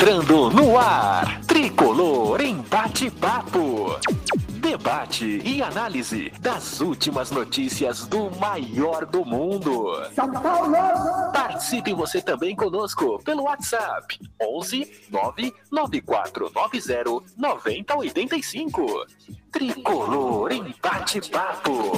[0.00, 1.42] entrando no ar.
[1.42, 3.98] Tricolor em bate-papo.
[4.48, 10.02] Debate e análise das últimas notícias do maior do mundo.
[10.14, 10.72] São Paulo!
[11.34, 19.04] Participe você também conosco pelo WhatsApp 11 99490 9085.
[19.52, 21.92] Tricolor em bate-papo.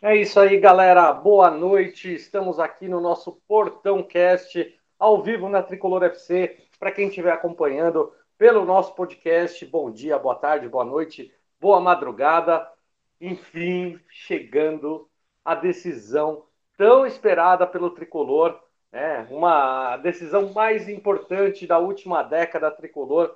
[0.00, 1.12] É isso aí, galera.
[1.12, 2.14] Boa noite.
[2.14, 6.58] Estamos aqui no nosso Portão Cast, ao vivo na Tricolor FC.
[6.78, 12.68] Para quem estiver acompanhando pelo nosso podcast, bom dia, boa tarde, boa noite, boa madrugada.
[13.20, 15.08] Enfim, chegando
[15.44, 16.44] a decisão
[16.76, 18.58] tão esperada pelo Tricolor,
[18.92, 19.26] né?
[19.30, 23.34] uma decisão mais importante da última década tricolor.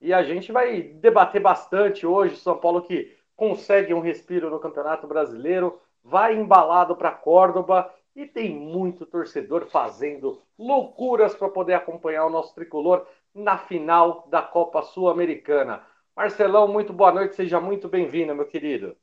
[0.00, 2.36] E a gente vai debater bastante hoje.
[2.36, 8.54] São Paulo que consegue um respiro no Campeonato Brasileiro, vai embalado para Córdoba e tem
[8.54, 15.82] muito torcedor fazendo loucuras para poder acompanhar o nosso tricolor na final da Copa Sul-Americana.
[16.16, 18.96] Marcelão, muito boa noite, seja muito bem-vindo, meu querido.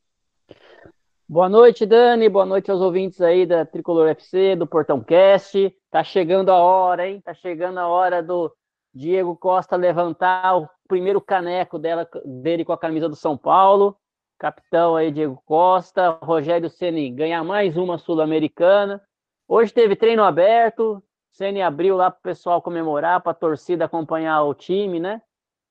[1.27, 2.29] Boa noite, Dani.
[2.29, 5.73] Boa noite aos ouvintes aí da Tricolor FC, do Portão Cast.
[5.89, 7.21] Tá chegando a hora, hein?
[7.21, 8.53] Tá chegando a hora do
[8.93, 13.95] Diego Costa levantar o primeiro caneco dela, dele com a camisa do São Paulo
[14.41, 18.99] capitão aí Diego Costa, Rogério Ceni ganhar mais uma sul-americana.
[19.47, 24.41] Hoje teve treino aberto, Ceni abriu lá para o pessoal comemorar, para a torcida acompanhar
[24.41, 25.21] o time, né?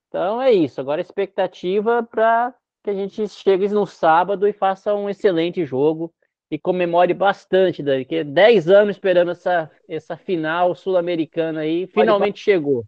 [0.06, 0.80] Então é isso.
[0.80, 2.54] Agora a expectativa para
[2.84, 6.14] que a gente chegue no sábado e faça um excelente jogo
[6.48, 12.84] e comemore bastante, Dani, que 10 anos esperando essa, essa final sul-americana aí, finalmente chegou.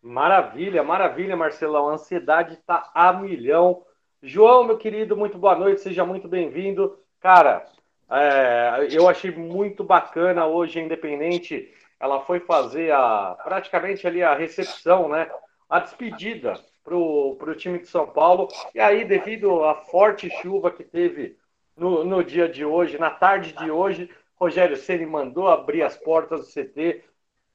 [0.00, 1.88] Maravilha, maravilha, Marcelão.
[1.88, 3.84] A ansiedade está a milhão.
[4.26, 6.98] João, meu querido, muito boa noite, seja muito bem-vindo.
[7.20, 7.62] Cara,
[8.10, 11.70] é, eu achei muito bacana hoje a Independente.
[12.00, 15.30] Ela foi fazer a praticamente ali a recepção, né?
[15.68, 18.48] A despedida para o time de São Paulo.
[18.74, 21.36] E aí, devido à forte chuva que teve
[21.76, 26.40] no, no dia de hoje, na tarde de hoje, Rogério Ceni mandou abrir as portas
[26.40, 27.04] do CT,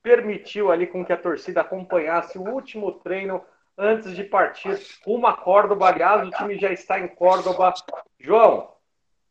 [0.03, 3.43] permitiu ali com que a torcida acompanhasse o último treino
[3.79, 5.87] antes de partir uma Córdoba.
[5.87, 7.73] Aliás, o time já está em Córdoba.
[8.19, 8.73] João,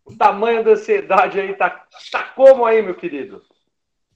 [0.04, 3.42] o tamanho da ansiedade aí tá, tá como aí, meu querido?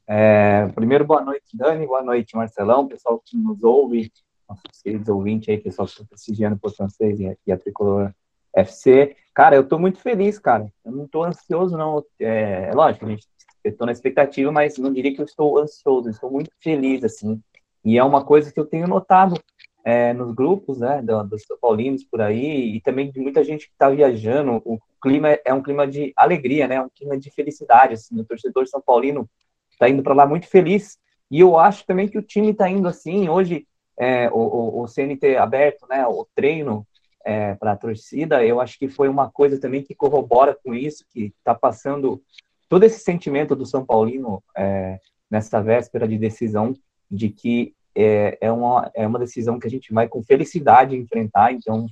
[0.06, 4.10] É, primeiro, boa noite, Dani, boa noite, Marcelão, pessoal que nos ouve,
[4.48, 8.12] nossos queridos ouvintes aí, pessoal que está prestigiando por francês e a Tricolor
[8.54, 9.16] FC.
[9.34, 10.70] Cara, eu tô muito feliz, cara.
[10.84, 12.04] Eu não tô ansioso, não.
[12.18, 13.26] É, é lógico, a gente,
[13.62, 17.04] eu tô na expectativa, mas não diria que eu estou ansioso, eu estou muito feliz,
[17.04, 17.40] assim.
[17.84, 19.40] E é uma coisa que eu tenho notado
[19.84, 23.88] é, nos grupos, né, dos Paulinos por aí, e também de muita gente que está
[23.88, 24.62] viajando.
[24.64, 27.94] O clima é, é um clima de alegria, né, é um clima de felicidade.
[27.94, 29.28] Assim, o torcedor São Paulino
[29.70, 30.98] está indo para lá muito feliz.
[31.30, 33.28] E eu acho também que o time está indo assim.
[33.28, 33.66] Hoje,
[33.98, 36.86] é, o, o, o, CNT aberto, né, o treino
[37.24, 41.04] é, para a torcida, eu acho que foi uma coisa também que corrobora com isso,
[41.10, 42.22] que está passando
[42.68, 44.98] todo esse sentimento do São Paulino é,
[45.30, 46.74] nessa véspera de decisão
[47.10, 51.52] de que é, é, uma, é uma decisão que a gente vai com felicidade enfrentar,
[51.52, 51.86] então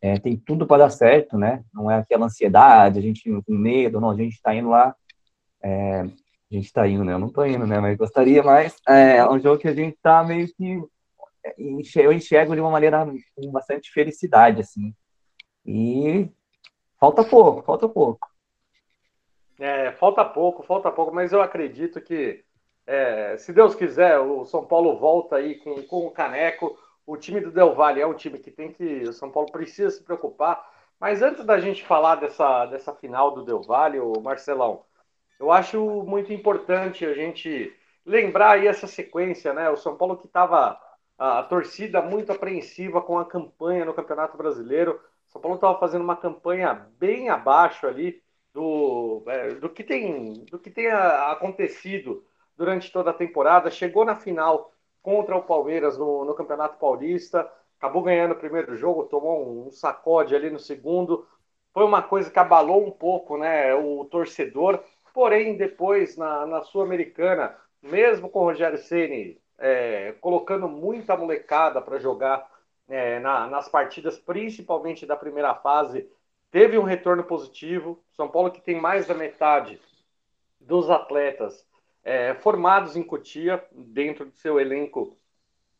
[0.00, 1.64] é, tem tudo para dar certo, né?
[1.72, 4.94] Não é aquela ansiedade, a gente com medo, não, a gente está indo lá,
[5.62, 7.14] é, a gente está indo, né?
[7.14, 7.80] Eu não estou indo, né?
[7.80, 8.76] Mas gostaria mais.
[8.88, 10.82] É, é um jogo que a gente está meio que
[11.44, 11.54] é,
[11.96, 14.94] eu enxergo de uma maneira com bastante felicidade, assim.
[15.64, 16.28] E
[16.98, 18.28] falta pouco, falta pouco.
[19.58, 22.44] É, falta pouco, falta pouco, mas eu acredito que
[22.86, 26.78] é, se Deus quiser, o São Paulo volta aí com, com o caneco.
[27.06, 28.84] O time do Del Valle é um time que tem que.
[29.08, 30.70] O São Paulo precisa se preocupar.
[31.00, 34.84] Mas antes da gente falar dessa, dessa final do Del Valle, o Marcelão,
[35.38, 37.74] eu acho muito importante a gente
[38.06, 39.70] lembrar aí essa sequência, né?
[39.70, 40.78] O São Paulo que estava
[41.18, 45.00] a, torcida muito apreensiva com a campanha no Campeonato Brasileiro.
[45.28, 48.22] O São Paulo estava fazendo uma campanha bem abaixo ali
[48.52, 52.24] do, é, do que tem do que tem acontecido
[52.56, 54.72] durante toda a temporada, chegou na final
[55.02, 59.70] contra o Palmeiras no, no Campeonato Paulista, acabou ganhando o primeiro jogo, tomou um, um
[59.70, 61.26] sacode ali no segundo.
[61.72, 67.56] Foi uma coisa que abalou um pouco né, o torcedor, porém, depois na, na Sul-Americana,
[67.82, 72.48] mesmo com o Rogério Ceni é, colocando muita molecada para jogar
[72.88, 76.08] é, na, nas partidas, principalmente da primeira fase,
[76.50, 78.02] teve um retorno positivo.
[78.12, 79.80] São Paulo, que tem mais da metade
[80.60, 81.66] dos atletas
[82.04, 85.16] é, formados em Cotia, dentro do seu elenco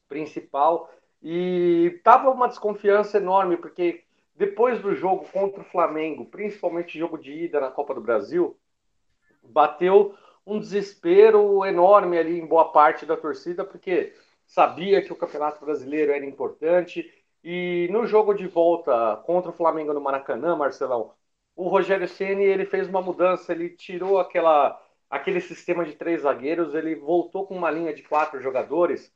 [0.09, 0.91] principal,
[1.23, 4.05] e tava uma desconfiança enorme, porque
[4.35, 8.59] depois do jogo contra o Flamengo, principalmente jogo de ida na Copa do Brasil,
[9.43, 10.15] bateu
[10.47, 14.13] um desespero enorme ali em boa parte da torcida, porque
[14.47, 17.11] sabia que o Campeonato Brasileiro era importante.
[17.43, 21.13] E no jogo de volta contra o Flamengo no Maracanã, Marcelão,
[21.55, 24.81] o Rogério Ceni ele fez uma mudança, ele tirou aquela
[25.15, 29.13] aquele sistema de três zagueiros, ele voltou com uma linha de quatro jogadores.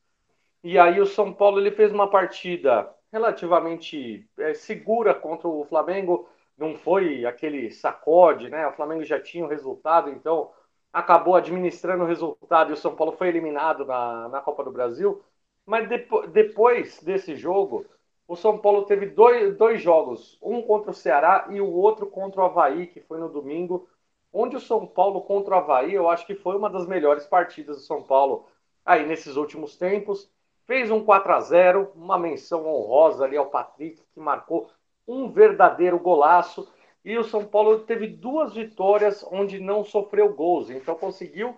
[0.63, 6.29] E aí o São Paulo ele fez uma partida relativamente é, segura contra o Flamengo.
[6.57, 8.67] Não foi aquele sacode, né?
[8.69, 10.53] O Flamengo já tinha o resultado, então
[10.93, 15.23] acabou administrando o resultado e o São Paulo foi eliminado na, na Copa do Brasil.
[15.67, 17.85] Mas depo depois desse jogo,
[18.27, 22.41] o São Paulo teve dois, dois jogos, um contra o Ceará e o outro contra
[22.41, 23.89] o Havaí, que foi no domingo,
[24.33, 27.77] onde o São Paulo contra o Havaí, eu acho que foi uma das melhores partidas
[27.77, 28.47] do São Paulo
[28.85, 30.31] aí nesses últimos tempos.
[30.67, 34.71] Fez um 4 a 0 uma menção honrosa ali ao Patrick, que marcou
[35.07, 36.71] um verdadeiro golaço.
[37.05, 41.57] E o São Paulo teve duas vitórias onde não sofreu gols, então conseguiu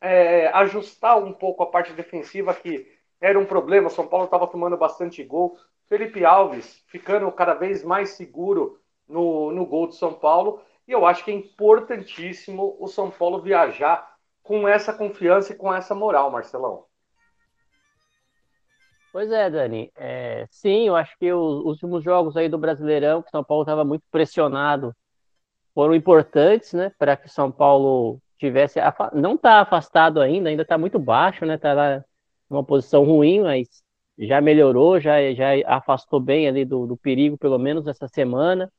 [0.00, 2.86] é, ajustar um pouco a parte defensiva, que
[3.20, 3.88] era um problema.
[3.88, 5.56] O São Paulo estava tomando bastante gol.
[5.88, 10.60] Felipe Alves ficando cada vez mais seguro no, no gol do São Paulo.
[10.92, 15.72] E eu acho que é importantíssimo o São Paulo viajar com essa confiança e com
[15.72, 16.84] essa moral, Marcelão.
[19.10, 19.90] Pois é, Dani.
[19.96, 23.86] É, sim, eu acho que os últimos jogos aí do Brasileirão, que São Paulo estava
[23.86, 24.94] muito pressionado,
[25.74, 28.78] foram importantes, né, para que São Paulo tivesse
[29.14, 32.04] não está afastado ainda, ainda está muito baixo, né, está lá
[32.50, 33.66] numa posição ruim, mas
[34.18, 38.70] já melhorou, já já afastou bem ali do, do perigo, pelo menos essa semana,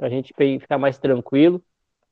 [0.00, 1.62] para a gente ficar mais tranquilo.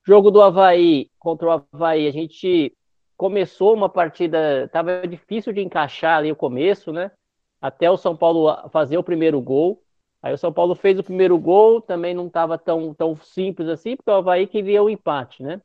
[0.06, 2.76] Jogo do Havaí contra o Havaí, a gente
[3.17, 7.11] começou uma partida, estava difícil de encaixar ali o começo, né?
[7.58, 9.82] até o São Paulo fazer o primeiro gol.
[10.23, 13.96] Aí o São Paulo fez o primeiro gol, também não estava tão, tão simples assim,
[13.96, 15.62] porque o Havaí queria o empate, né?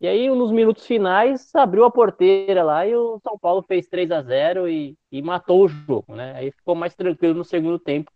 [0.00, 4.10] E aí, nos minutos finais, abriu a porteira lá e o São Paulo fez 3
[4.12, 6.32] a 0 e, e matou o jogo, né?
[6.36, 8.10] Aí ficou mais tranquilo no segundo tempo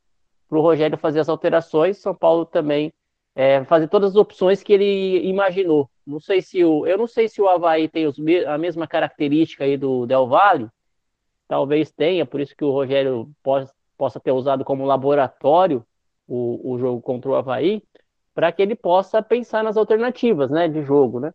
[0.48, 1.98] para o Rogério fazer as alterações.
[1.98, 2.90] São Paulo também
[3.34, 5.90] é, fazer todas as opções que ele imaginou.
[6.06, 8.16] Não sei se o, eu não sei se o Havaí tem os,
[8.46, 10.68] a mesma característica aí do Del Valle,
[11.48, 15.84] talvez tenha, por isso que o Rogério possa, possa ter usado como laboratório
[16.26, 17.82] o, o jogo contra o Havaí,
[18.34, 21.32] para que ele possa pensar nas alternativas né, de jogo, né?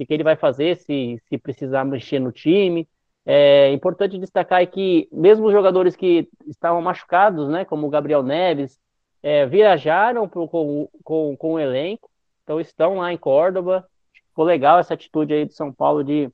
[0.00, 2.88] O que ele vai fazer, se, se precisar mexer no time.
[3.26, 8.78] É importante destacar que, mesmo os jogadores que estavam machucados, né, como o Gabriel Neves,
[9.22, 12.10] é, viajaram pro, com, com, com o elenco,
[12.42, 13.88] então estão lá em Córdoba.
[14.28, 16.30] Ficou legal essa atitude aí do São Paulo de,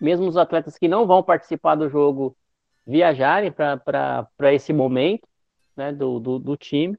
[0.00, 2.36] mesmo os atletas que não vão participar do jogo,
[2.86, 5.26] viajarem para esse momento
[5.76, 6.96] né, do, do, do, time.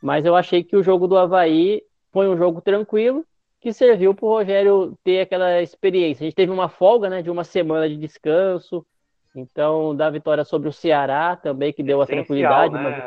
[0.00, 1.82] Mas eu achei que o jogo do Havaí
[2.12, 3.24] foi um jogo tranquilo,
[3.60, 6.22] que serviu para o Rogério ter aquela experiência.
[6.22, 8.86] A gente teve uma folga né, de uma semana de descanso,
[9.34, 13.06] então da vitória sobre o Ceará também, que deu a tranquilidade, né,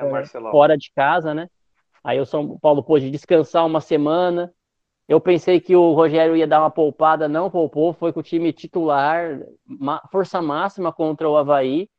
[0.52, 1.50] fora de casa, né?
[2.04, 4.54] Aí o São Paulo pôde descansar uma semana.
[5.08, 8.52] Eu pensei que o Rogério ia dar uma poupada, não poupou, foi com o time
[8.52, 9.40] titular,
[10.12, 11.90] força máxima contra o Havaí.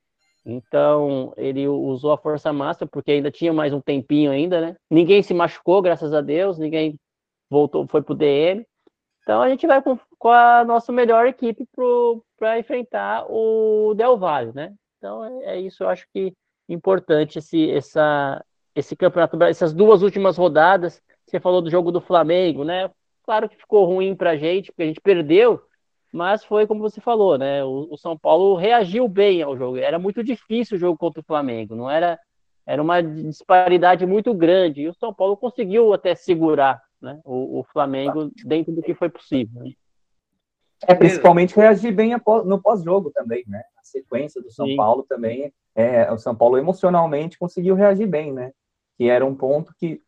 [0.45, 4.77] Então, ele usou a força máxima, porque ainda tinha mais um tempinho ainda, né?
[4.91, 6.99] Ninguém se machucou, graças a Deus, ninguém
[7.51, 8.65] voltou, foi pro DM.
[9.23, 11.67] Então, a gente vai com, com a nossa melhor equipe
[12.37, 14.75] para enfrentar o Del Valle, né?
[14.99, 16.35] Então, é, é, isso, eu acho que
[16.69, 18.45] importante esse, essa,
[18.75, 21.01] esse campeonato, essas duas últimas rodadas.
[21.27, 22.91] Você falou do jogo do Flamengo, né?
[23.23, 25.63] Claro que ficou ruim pra gente, porque a gente perdeu,
[26.13, 27.65] mas foi como você falou, né?
[27.65, 29.77] O, o, São Paulo reagiu bem ao jogo.
[29.77, 32.19] Era muito difícil o jogo contra o Flamengo, não era
[32.67, 37.19] era uma disparidade muito grande e o São Paulo conseguiu até segurar, né?
[37.25, 39.65] O, o Flamengo dentro do que foi possível.
[39.65, 39.73] Né?
[40.87, 43.63] É principalmente reagir bem no pós-jogo também, né?
[43.79, 44.77] A sequência do São Sim.
[44.77, 48.53] Paulo também, é, o São Paulo emocionalmente conseguiu reagir bem, né?
[48.97, 50.01] Que era um ponto que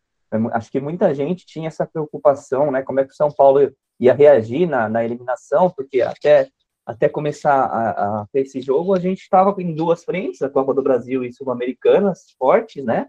[0.53, 2.83] acho que muita gente tinha essa preocupação, né?
[2.83, 6.49] Como é que o São Paulo ia reagir na, na eliminação, porque até,
[6.87, 10.73] até começar a, a ter esse jogo, a gente estava em duas frentes, a Copa
[10.73, 13.09] do Brasil e Sul-Americanas, fortes, né?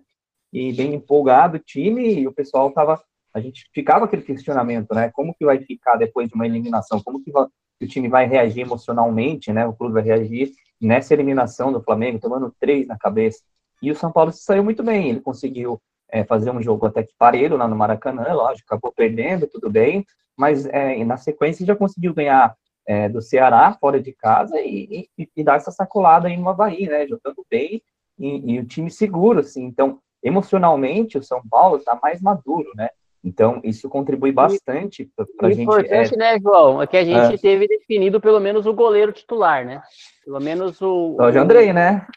[0.52, 3.02] E bem empolgado o time, e o pessoal estava.
[3.34, 5.10] A gente ficava aquele questionamento, né?
[5.12, 7.02] Como que vai ficar depois de uma eliminação?
[7.02, 7.46] Como que, vai,
[7.82, 9.66] o time vai reagir emocionalmente, né?
[9.66, 13.42] O clube vai reagir nessa eliminação do Flamengo, tomando três na cabeça.
[13.82, 17.14] E o São Paulo saiu muito bem, ele conseguiu é, fazer um jogo até que
[17.18, 20.06] parelho lá no Maracanã, lógico, acabou perdendo, tudo bem,
[20.38, 25.30] mas é, na sequência já conseguiu ganhar é, do Ceará, fora de casa, e, e,
[25.36, 27.08] e, dar essa sacolada aí no Havaí, né?
[27.08, 27.82] Jogando bem
[28.18, 29.64] e, e o time seguro, assim.
[29.64, 32.90] Então, emocionalmente, o São Paulo está mais maduro, né?
[33.24, 35.60] Então, isso contribui bastante para a gente.
[35.60, 36.18] O importante, é...
[36.18, 37.38] né, João, é que a gente é.
[37.38, 39.82] teve definido pelo menos o goleiro titular, né?
[40.26, 41.16] Pelo menos o.
[41.20, 41.42] Jorge o...
[41.42, 42.08] Andrei, né?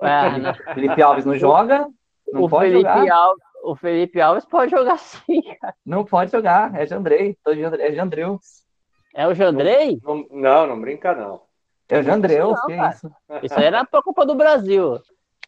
[0.00, 0.54] É, né?
[0.72, 1.88] Felipe Alves não joga?
[2.32, 3.12] Não o pode Felipe jogar.
[3.12, 5.74] Alves, o Felipe Alves pode jogar sim, cara.
[5.84, 7.36] Não pode jogar, é de Andrei.
[7.46, 8.38] É de Andreu.
[9.14, 9.98] É o Jandrei?
[10.02, 11.40] Não, não, não brinca, não.
[11.88, 13.10] É o Jandreu, que é isso?
[13.42, 15.00] Isso aí era pra Copa do Brasil.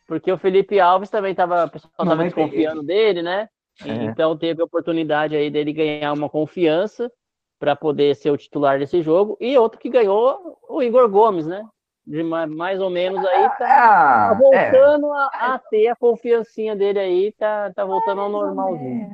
[0.07, 3.49] Porque o Felipe Alves também tava, o pessoal estava desconfiando dele, né?
[3.85, 4.05] É.
[4.05, 7.11] Então teve a oportunidade aí dele ganhar uma confiança
[7.59, 9.37] para poder ser o titular desse jogo.
[9.41, 11.65] E outro que ganhou, o Igor Gomes, né?
[12.07, 15.19] De mais ou menos aí, tá, ah, tá voltando é.
[15.19, 19.11] a, a, ter a confiancinha dele aí, tá, tá voltando ao normalzinho.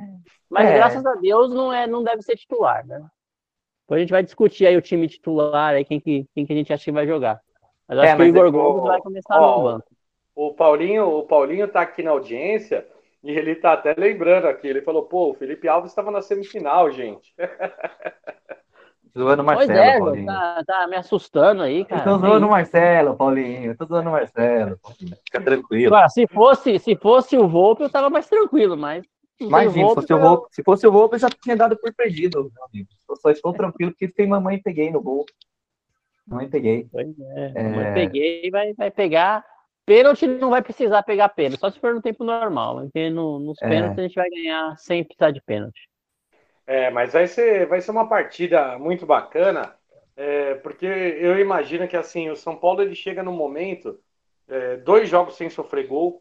[0.49, 0.75] Mas é.
[0.75, 3.05] graças a Deus não, é, não deve ser titular, né?
[3.81, 6.55] Depois a gente vai discutir aí o time titular, aí quem que, quem que a
[6.55, 7.41] gente acha que vai jogar.
[7.85, 9.87] Mas acho é, que o Igor Gomes vai começar ó, no banco.
[10.33, 12.87] O Paulinho, o Paulinho tá aqui na audiência
[13.25, 14.67] e ele tá até lembrando aqui.
[14.67, 17.33] Ele falou, pô, o Felipe Alves estava na semifinal, gente.
[19.17, 20.25] Zoando o Marcelo, pois é, Paulinho.
[20.25, 22.01] Tá, tá, me assustando aí, cara.
[22.01, 23.71] Eu tô zoando o Marcelo, Paulinho.
[23.71, 24.77] Eu tô zoando o Marcelo.
[25.23, 25.95] Fica tranquilo.
[26.09, 29.05] se fosse, se fosse o Volpe, eu tava mais tranquilo, mas
[29.39, 32.51] Imagina, se fosse, o Volpe, se fosse o Volpe, eu já tinha dado por perdido,
[32.53, 32.89] meu amigo.
[33.09, 35.25] Eu só estou tranquilo porque tem mamãe peguei no gol.
[36.27, 36.87] Mamãe peguei.
[36.91, 37.63] Pois é, é...
[37.63, 39.45] mamãe peguei vai, vai pegar.
[39.85, 42.81] Pênalti não vai precisar pegar pênalti, só se for no tempo normal.
[42.81, 43.69] Porque no, nos é...
[43.69, 45.87] pênaltis a gente vai ganhar sem precisar de pênalti.
[46.67, 49.75] É, mas vai ser, vai ser uma partida muito bacana,
[50.17, 53.99] é, porque eu imagino que assim, o São Paulo ele chega no momento,
[54.47, 56.19] é, dois jogos sem sofrer gol,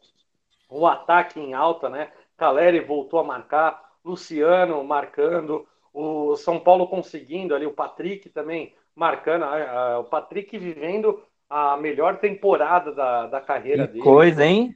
[0.71, 2.13] um ataque em alta, né?
[2.37, 9.47] Caleri voltou a marcar, Luciano marcando, o São Paulo conseguindo ali, o Patrick também marcando,
[10.01, 14.05] o Patrick vivendo a melhor temporada da, da carreira que dele.
[14.05, 14.75] Coisa, hein?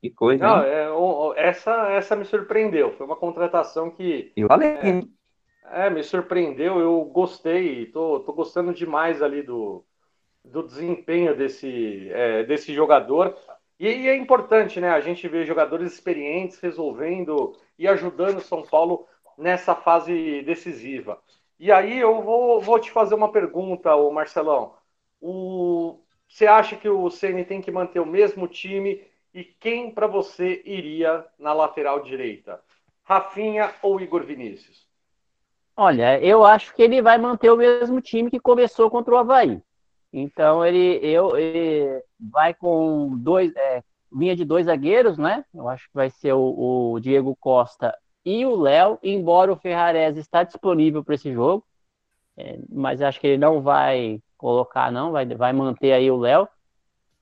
[0.00, 0.42] Que coisa.
[0.42, 0.88] Não, é,
[1.36, 2.92] essa, essa me surpreendeu.
[2.92, 4.32] Foi uma contratação que.
[4.34, 4.66] E valeu.
[4.68, 6.78] É, é, me surpreendeu.
[6.78, 7.86] Eu gostei.
[7.86, 9.84] Tô, tô gostando demais ali do,
[10.44, 13.36] do desempenho desse, é, desse jogador.
[13.78, 14.90] E, e, é importante, né?
[14.90, 21.18] A gente ver jogadores experientes resolvendo e ajudando o São Paulo nessa fase decisiva.
[21.58, 24.74] E aí eu vou, vou te fazer uma pergunta, Marcelão.
[25.20, 30.06] O, você acha que o Ceni tem que manter o mesmo time e quem para
[30.06, 32.60] você iria na lateral direita?
[33.04, 34.88] Rafinha ou Igor Vinícius?
[35.76, 39.62] Olha, eu acho que ele vai manter o mesmo time que começou contra o Havaí.
[40.12, 45.44] Então ele, eu, ele vai com dois, é, linha de dois zagueiros, né?
[45.54, 50.20] Eu acho que vai ser o, o Diego Costa e o Léo, embora o Ferrarese
[50.20, 51.64] está disponível para esse jogo,
[52.36, 56.48] é, mas acho que ele não vai colocar, não, vai, vai manter aí o Léo.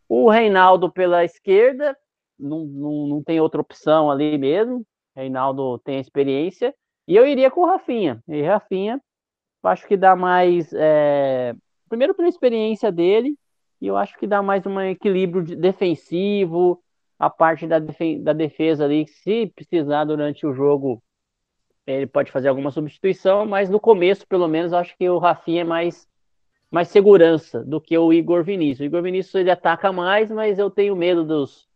[0.08, 1.96] O Reinaldo pela esquerda,
[2.38, 4.86] não, não, não tem outra opção ali mesmo.
[5.14, 6.74] Reinaldo tem experiência.
[7.06, 8.22] E eu iria com o Rafinha.
[8.28, 9.00] E Rafinha,
[9.62, 11.54] acho que dá mais é,
[11.88, 13.36] primeiro pela experiência dele,
[13.80, 16.82] e eu acho que dá mais um equilíbrio defensivo,
[17.18, 21.02] a parte da, da defesa ali, se precisar durante o jogo,
[21.86, 25.64] ele pode fazer alguma substituição, mas no começo, pelo menos, acho que o Rafinha é
[25.64, 26.06] mais,
[26.70, 28.80] mais segurança do que o Igor Vinícius.
[28.80, 31.66] O Igor Vinícius ele ataca mais, mas eu tenho medo dos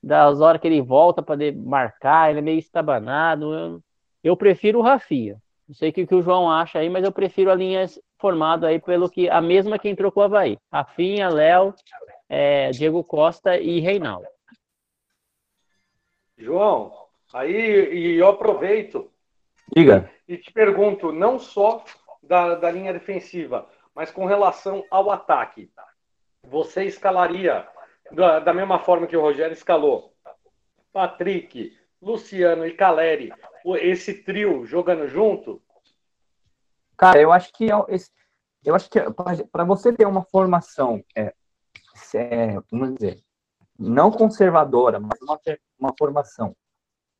[0.00, 3.52] das horas que ele volta para marcar, ele é meio estabanado.
[3.52, 3.82] Eu,
[4.22, 5.40] eu prefiro o Rafinha.
[5.68, 7.84] Não sei o que, que o João acha aí, mas eu prefiro a linha
[8.18, 10.56] formada aí pelo que a mesma que entrou com o Havaí.
[10.72, 11.74] Rafinha, Léo,
[12.28, 14.26] é, Diego Costa e Reinaldo.
[16.38, 16.92] João,
[17.32, 17.52] aí
[17.92, 19.10] e eu aproveito
[19.74, 20.10] Diga.
[20.26, 21.84] e te pergunto, não só
[22.22, 23.68] da, da linha defensiva,
[23.98, 25.72] mas com relação ao ataque.
[26.44, 27.66] Você escalaria
[28.12, 30.14] da, da mesma forma que o Rogério escalou
[30.92, 33.32] Patrick, Luciano e Caleri
[33.80, 35.60] esse trio jogando junto?
[36.96, 37.74] Cara, eu acho que é
[38.64, 39.00] eu acho que
[39.50, 41.34] para você ter uma formação, é,
[42.14, 43.20] é, vamos dizer,
[43.76, 45.40] não conservadora, mas uma,
[45.76, 46.54] uma formação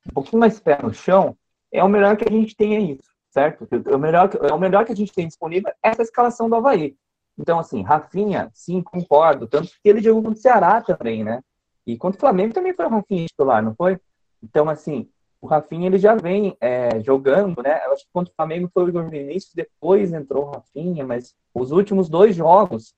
[0.09, 1.37] um pouquinho mais pé no chão,
[1.73, 3.69] é o melhor que a gente tem é isso, certo?
[3.95, 6.97] O melhor, o melhor que a gente tem disponível é essa escalação do Havaí.
[7.39, 11.41] Então, assim, Rafinha, sim, concordo, tanto que ele jogou contra o Ceará também, né?
[11.87, 13.99] E contra o Flamengo também foi o Rafinha titular, não foi?
[14.43, 15.09] Então, assim,
[15.41, 17.81] o Rafinha ele já vem é, jogando, né?
[17.87, 21.71] Eu acho que contra o Flamengo foi o Vinícius, depois entrou o Rafinha, mas os
[21.71, 22.93] últimos dois jogos,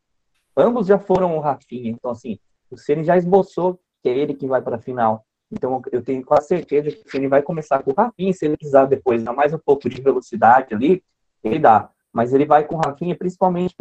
[0.57, 1.91] ambos já foram o Rafinha.
[1.91, 2.39] Então, assim,
[2.71, 5.25] o Ceni já esboçou que é ele que vai para a final.
[5.50, 8.87] Então, eu tenho quase certeza que ele vai começar com o Rafinha, se ele precisar
[8.87, 11.02] depois dar mais um pouco de velocidade ali,
[11.42, 11.90] ele dá.
[12.12, 13.75] mas ele vai com o Rafinha principalmente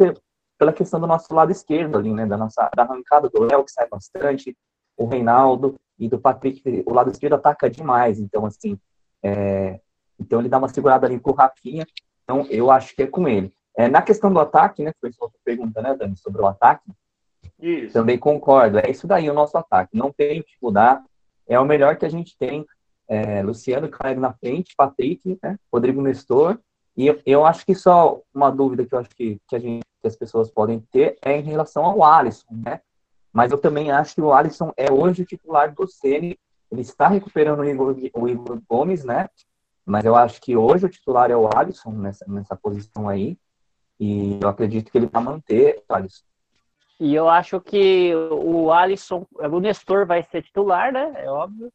[0.58, 3.72] pela questão do nosso lado esquerdo ali, né, da nossa da arrancada do Léo, que
[3.72, 4.56] sai bastante,
[4.94, 8.78] o Reinaldo e do Patrick, o lado esquerdo ataca demais, então, assim,
[9.22, 9.80] é,
[10.18, 11.86] então ele dá uma segurada ali com o Rafinha,
[12.22, 13.52] então eu acho que é com ele.
[13.74, 16.90] É, na questão do ataque, né, foi sua pergunta, né, Dani, sobre o ataque,
[17.58, 17.94] isso.
[17.94, 21.02] também concordo, é isso daí o nosso ataque, não tem que mudar,
[21.46, 22.66] é o melhor que a gente tem,
[23.08, 26.58] é, Luciano Caio na frente, Patrick, né, Rodrigo Nestor,
[26.96, 30.16] e eu, acho que só uma dúvida que eu acho que, que, gente, que as
[30.16, 32.80] pessoas podem ter é em relação ao Alisson, né?
[33.32, 36.38] Mas eu também acho que o Alisson é hoje o titular do Ceni.
[36.70, 39.28] Ele está recuperando o Igor, o Igor Gomes, né?
[39.86, 43.38] Mas eu acho que hoje o titular é o Alisson nessa, nessa posição aí.
[43.98, 46.24] E eu acredito que ele vai manter Alisson.
[47.00, 51.14] E eu acho que o Alisson, o Nestor vai ser titular, né?
[51.16, 51.72] É óbvio.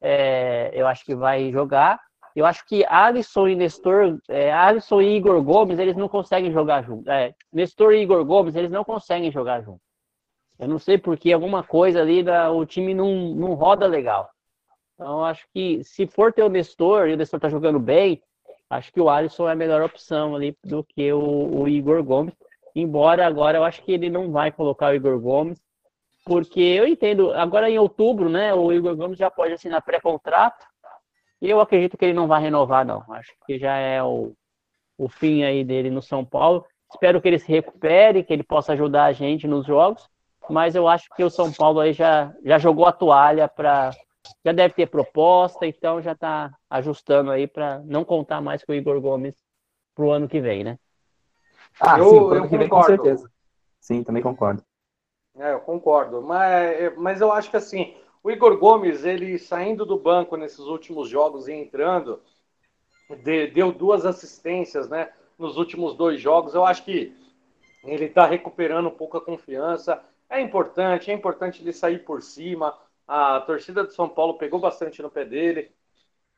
[0.00, 2.00] É, eu acho que vai jogar.
[2.34, 6.82] Eu acho que Alisson e Nestor, é, Alisson e Igor Gomes, eles não conseguem jogar
[6.82, 7.08] junto.
[7.10, 9.80] É, Nestor e Igor Gomes, eles não conseguem jogar junto.
[10.58, 14.30] Eu não sei porque alguma coisa ali da, o time não, não roda legal.
[14.94, 18.22] Então, eu acho que se for ter o Nestor e o Nestor tá jogando bem,
[18.70, 22.34] acho que o Alisson é a melhor opção ali do que o, o Igor Gomes.
[22.74, 25.60] Embora agora eu acho que ele não vai colocar o Igor Gomes,
[26.24, 30.66] porque eu entendo, agora em outubro, né, o Igor Gomes já pode assinar pré-contrato,
[31.44, 33.04] e eu acredito que ele não vai renovar, não.
[33.10, 34.32] Acho que já é o,
[34.96, 36.64] o fim aí dele no São Paulo.
[36.90, 40.08] Espero que ele se recupere, que ele possa ajudar a gente nos jogos.
[40.48, 43.90] Mas eu acho que o São Paulo aí já, já jogou a toalha para.
[44.42, 48.74] Já deve ter proposta, então já está ajustando aí para não contar mais com o
[48.74, 49.34] Igor Gomes
[49.94, 50.78] para o ano que vem, né?
[51.80, 53.30] Ah, eu, sim, pro ano que vem, com certeza.
[53.80, 54.62] Sim, também concordo.
[55.36, 56.22] É, eu concordo.
[56.22, 61.08] Mas, mas eu acho que assim, o Igor Gomes, ele saindo do banco nesses últimos
[61.08, 62.20] jogos e entrando,
[63.22, 65.10] de, deu duas assistências, né?
[65.38, 67.14] Nos últimos dois jogos, eu acho que
[67.82, 70.02] ele está recuperando um pouco a confiança.
[70.30, 72.76] É importante, é importante ele sair por cima.
[73.06, 75.70] A torcida de São Paulo pegou bastante no pé dele,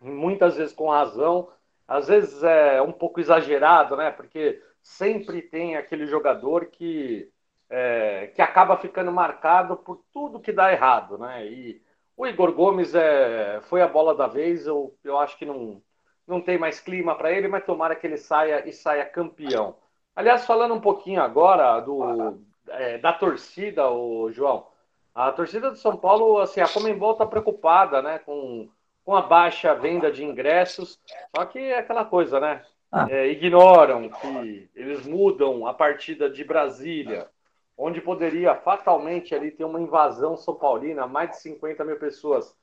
[0.00, 1.48] muitas vezes com razão.
[1.86, 4.10] Às vezes é um pouco exagerado, né?
[4.10, 7.28] Porque sempre tem aquele jogador que
[7.68, 11.44] é, que acaba ficando marcado por tudo que dá errado, né?
[11.44, 11.82] E
[12.16, 15.82] o Igor Gomes é, foi a bola da vez, eu, eu acho que não,
[16.26, 19.76] não tem mais clima para ele, mas tomara que ele saia e saia campeão.
[20.14, 24.68] Aliás, falando um pouquinho agora do, é, da torcida, o João,
[25.12, 28.70] a torcida do São Paulo, assim, a Comembol está preocupada, né, com,
[29.04, 31.00] com a baixa venda de ingressos,
[31.34, 32.64] só que é aquela coisa, né?
[32.90, 33.06] Ah.
[33.10, 37.28] É, ignoram que eles mudam a partida de Brasília
[37.76, 42.56] onde poderia fatalmente ali ter uma invasão são paulina, mais de 50 mil pessoas,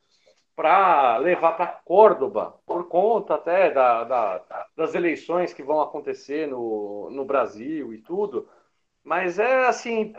[0.55, 7.09] para levar para Córdoba, por conta até da, da, das eleições que vão acontecer no,
[7.11, 8.47] no Brasil e tudo.
[9.03, 10.13] Mas é assim,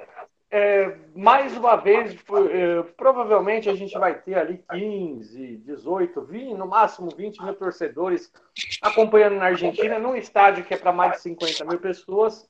[0.57, 6.69] é, mais uma vez, é, provavelmente a gente vai ter ali 15, 18, 20, no
[6.69, 8.33] máximo 20 mil torcedores
[8.81, 12.49] acompanhando na Argentina, num estádio que é para mais de 50 mil pessoas.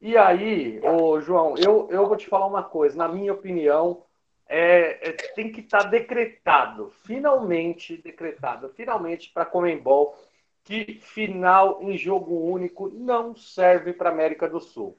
[0.00, 2.96] E aí, ô, João, eu, eu vou te falar uma coisa.
[2.96, 4.04] Na minha opinião,
[4.48, 10.16] é, é tem que estar tá decretado, finalmente decretado, finalmente para Comembol,
[10.62, 14.96] que final em jogo único não serve para América do Sul.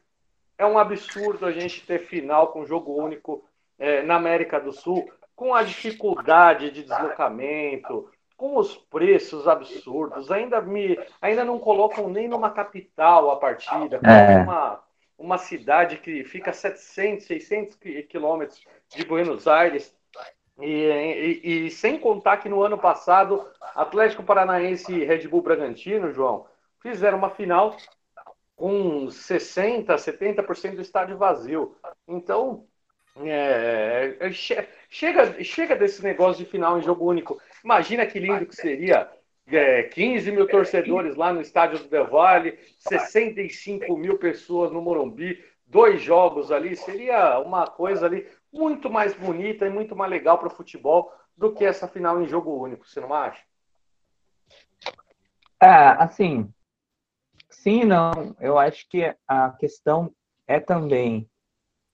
[0.62, 3.44] É um absurdo a gente ter final com jogo único
[3.80, 10.62] é, na América do Sul, com a dificuldade de deslocamento, com os preços absurdos, ainda
[10.62, 14.38] me ainda não colocam nem numa capital a partida, é.
[14.44, 14.80] uma,
[15.18, 19.92] uma cidade que fica a 700, 600 quilômetros de Buenos Aires.
[20.60, 26.14] E, e, e, sem contar que no ano passado, Atlético Paranaense e Red Bull Bragantino,
[26.14, 26.46] João,
[26.84, 27.76] fizeram uma final
[28.62, 31.76] com 60%, 70% do estádio vazio.
[32.08, 32.68] Então,
[33.18, 37.42] é, é chega, chega desse negócio de final em jogo único.
[37.64, 39.10] Imagina que lindo que seria
[39.48, 45.44] é, 15 mil torcedores lá no estádio do Del Valle, 65 mil pessoas no Morumbi,
[45.66, 50.50] dois jogos ali, seria uma coisa ali muito mais bonita e muito mais legal para
[50.50, 53.42] o futebol do que essa final em jogo único, você não acha?
[55.60, 56.54] É, assim,
[57.62, 58.36] sim não.
[58.40, 60.12] Eu acho que a questão
[60.48, 61.30] é também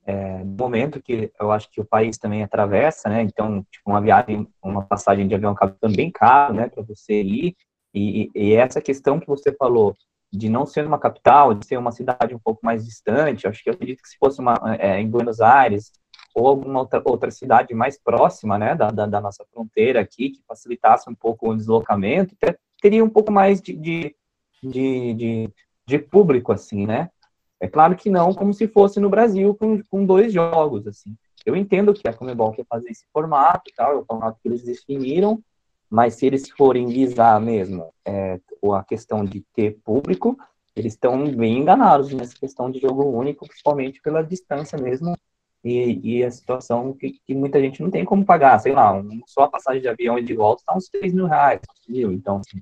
[0.05, 3.21] é, no momento que eu acho que o país também atravessa, né?
[3.21, 7.55] Então, tipo, uma viagem, uma passagem de avião acaba também caro, né, para você ir.
[7.93, 9.97] E, e, essa questão que você falou
[10.31, 13.69] de não ser uma capital, de ser uma cidade um pouco mais distante, acho que
[13.69, 15.91] eu acredito que se fosse uma, é, em Buenos Aires
[16.33, 20.43] ou alguma outra, outra cidade mais próxima, né, da, da, da nossa fronteira aqui, que
[20.47, 22.35] facilitasse um pouco o deslocamento,
[22.81, 24.15] teria um pouco mais de, de,
[24.63, 25.53] de, de
[25.87, 27.09] de público, assim, né?
[27.59, 31.15] É claro que não como se fosse no Brasil com, com dois jogos, assim.
[31.45, 34.49] Eu entendo que a Comebol quer fazer esse formato e tal, é o formato que
[34.49, 35.41] eles definiram,
[35.89, 38.39] mas se eles forem visar mesmo é,
[38.75, 40.37] a questão de ter público,
[40.75, 45.17] eles estão bem enganados nessa questão de jogo único, principalmente pela distância mesmo
[45.63, 49.21] e, e a situação que, que, muita gente não tem como pagar, sei lá, um,
[49.25, 52.37] só a passagem de avião e de volta está uns 3 mil reais, mil, então
[52.37, 52.61] assim,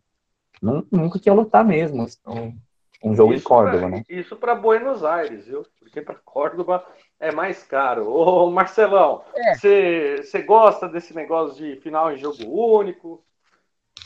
[0.62, 2.58] nunca quer lutar mesmo um,
[3.04, 4.04] um jogo isso em Córdoba, pra, né?
[4.10, 5.66] Isso para Buenos Aires, viu?
[5.80, 6.86] Porque para Córdoba
[7.20, 8.10] é mais caro.
[8.10, 10.42] Ô, Marcelão, você é.
[10.42, 13.24] gosta desse negócio de final em jogo único?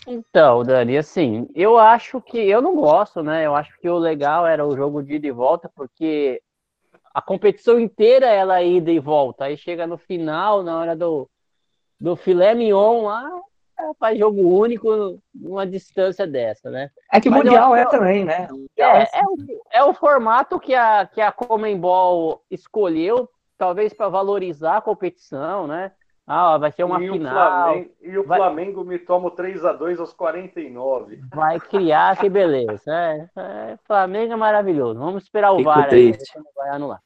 [0.07, 3.45] Então, Dani, assim, eu acho que eu não gosto, né?
[3.45, 6.41] Eu acho que o legal era o jogo de ida e volta, porque
[7.13, 9.45] a competição inteira ela é ida e volta.
[9.45, 11.29] Aí chega no final, na hora do,
[11.99, 13.39] do filé mignon lá, é,
[13.99, 16.89] faz jogo único numa distância dessa, né?
[17.11, 18.47] É que o Mundial é também, né?
[18.77, 19.37] É, é, é, o,
[19.71, 25.91] é o formato que a, que a Comembol escolheu, talvez para valorizar a competição, né?
[26.31, 27.33] Ah, vai ser uma e final.
[27.33, 28.37] O Flamengo, e o vai...
[28.37, 31.21] Flamengo me toma 3 a 2 aos 49.
[31.33, 32.93] Vai criar, que beleza.
[32.93, 34.99] É, é, Flamengo é maravilhoso.
[34.99, 36.15] Vamos esperar o Fico VAR aí,
[36.55, 37.01] vai anular.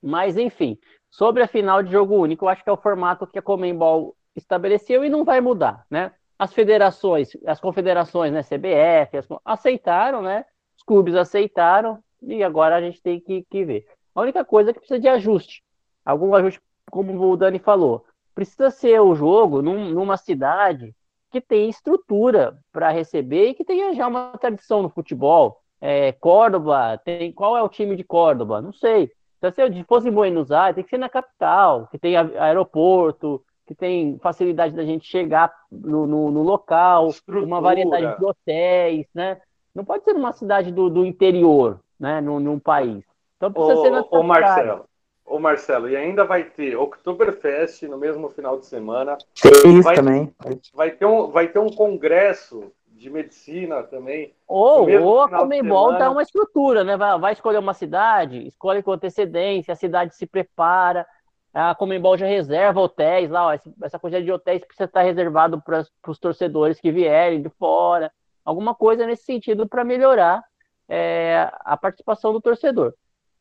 [0.00, 0.78] Mas, enfim,
[1.10, 4.14] sobre a final de jogo único, eu acho que é o formato que a Comembol
[4.36, 6.12] estabeleceu e não vai mudar, né?
[6.38, 10.44] As federações, as confederações, né, CBF, as, aceitaram, né?
[10.76, 13.86] Os clubes aceitaram e agora a gente tem que, que ver.
[14.14, 15.62] A única coisa é que precisa de ajuste.
[16.04, 20.94] Algum ajuste, como o Dani falou precisa ser o jogo num, numa cidade
[21.30, 25.60] que tem estrutura para receber e que tenha já uma tradição no futebol.
[25.80, 28.60] É, Córdoba, tem, qual é o time de Córdoba?
[28.60, 29.10] Não sei.
[29.38, 33.74] Então, se fosse em Buenos Aires, tem que ser na capital, que tem aeroporto, que
[33.74, 37.46] tem facilidade da gente chegar no, no, no local, estrutura.
[37.46, 39.40] uma variedade de hotéis, né?
[39.74, 42.20] Não pode ser numa cidade do, do interior, né?
[42.20, 43.04] Num, num país.
[43.36, 44.84] Então precisa ô, ser na Ô, Marcelo,
[45.24, 49.16] Ô Marcelo, e ainda vai ter Oktoberfest no mesmo final de semana.
[49.40, 50.34] Tem isso vai, também.
[50.74, 54.34] Vai ter, um, vai ter um congresso de medicina também.
[54.46, 56.96] Ou, ou a Comembol dá uma estrutura, né?
[56.96, 61.06] Vai, vai, escolher uma cidade, escolhe com antecedência, a cidade se prepara,
[61.52, 65.84] a Comembol já reserva hotéis lá, ó, essa quantidade de hotéis precisa estar reservado para
[66.08, 68.10] os torcedores que vierem de fora,
[68.44, 70.42] alguma coisa nesse sentido para melhorar
[70.88, 72.94] é, a participação do torcedor.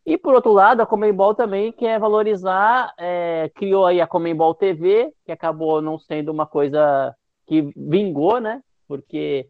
[0.05, 5.13] E por outro lado, a Comembol também quer valorizar, é, criou aí a Comembol TV,
[5.23, 8.61] que acabou não sendo uma coisa que vingou, né?
[8.87, 9.47] Porque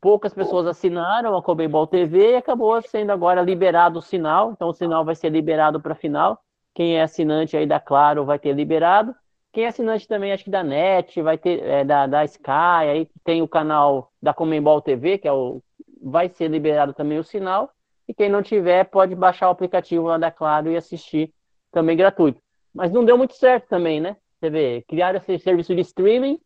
[0.00, 4.52] poucas pessoas assinaram a Comembol TV e acabou sendo agora liberado o sinal.
[4.52, 6.38] Então o sinal vai ser liberado para a final.
[6.74, 9.14] Quem é assinante aí da Claro vai ter liberado.
[9.52, 13.08] Quem é assinante também, acho que da NET, vai ter é, da, da Sky, aí
[13.22, 15.62] tem o canal da Comembol TV, que é o
[16.02, 17.70] vai ser liberado também o sinal.
[18.08, 21.32] E quem não tiver, pode baixar o aplicativo lá da Claro e assistir
[21.70, 22.40] também gratuito.
[22.74, 24.16] Mas não deu muito certo também, né?
[24.40, 26.40] Você vê, criaram esse serviço de streaming,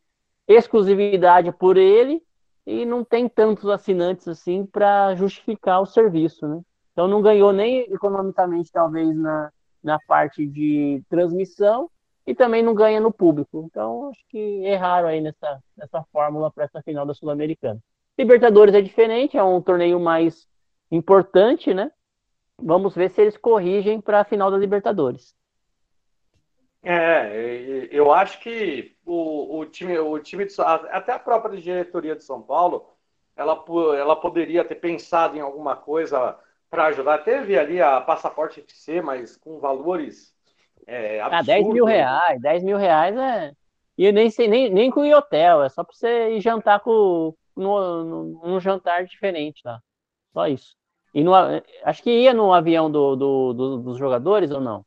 [0.46, 2.22] exclusividade por ele,
[2.66, 6.60] e não tem tantos assinantes assim para justificar o serviço, né?
[6.92, 9.50] Então não ganhou nem economicamente, talvez, na,
[9.86, 11.88] na parte de transmissão,
[12.26, 13.64] e também não ganha no público.
[13.64, 17.80] Então, acho que erraram aí nessa, nessa fórmula para essa final da Sul-Americana.
[18.18, 20.48] Libertadores é diferente, é um torneio mais
[20.90, 21.92] importante, né?
[22.58, 25.34] Vamos ver se eles corrigem para a final da Libertadores.
[26.82, 32.24] É, eu acho que o, o time, o time de, até a própria diretoria de
[32.24, 32.88] São Paulo,
[33.36, 33.62] ela,
[33.96, 36.38] ela poderia ter pensado em alguma coisa
[36.70, 37.18] para ajudar.
[37.18, 40.34] Teve ali a passaporte FC, mas com valores
[40.86, 41.48] é, absurdos.
[41.48, 43.52] Ah, 10 mil reais, 10 mil reais é.
[43.98, 48.04] E nem, sei, nem, nem com hotel, é só para você ir jantar com, no,
[48.04, 49.80] no, num jantar diferente lá.
[50.32, 50.76] Só isso.
[51.14, 51.32] E no,
[51.82, 54.84] acho que ia no avião do, do, do, dos jogadores ou não?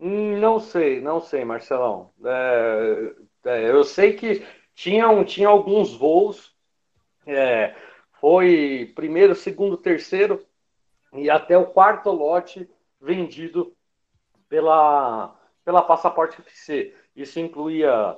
[0.00, 2.10] Hum, não sei, não sei, Marcelão.
[2.24, 6.54] É, é, eu sei que tinham, tinha alguns voos.
[7.26, 7.74] É,
[8.18, 10.42] foi primeiro, segundo, terceiro
[11.12, 12.68] e até o quarto lote
[13.00, 13.74] vendido
[14.48, 16.94] pela, pela Passaporte FC.
[17.14, 18.16] Isso incluía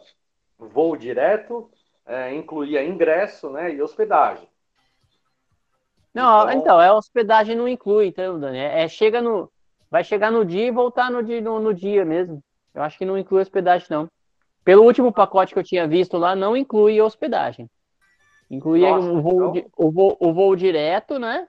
[0.58, 1.70] voo direto,
[2.04, 4.48] é, incluía ingresso né, e hospedagem.
[6.12, 8.58] Não, então, então é hospedagem não inclui, então, Dani.
[8.58, 9.50] É, é, chega no.
[9.90, 12.42] Vai chegar no dia e voltar no dia, no, no dia mesmo.
[12.74, 14.08] Eu acho que não inclui hospedagem, não.
[14.64, 17.70] Pelo último pacote que eu tinha visto lá, não inclui hospedagem.
[18.50, 19.70] Incluía Nossa, o, voo, então...
[19.76, 21.46] o, voo, o voo direto, né?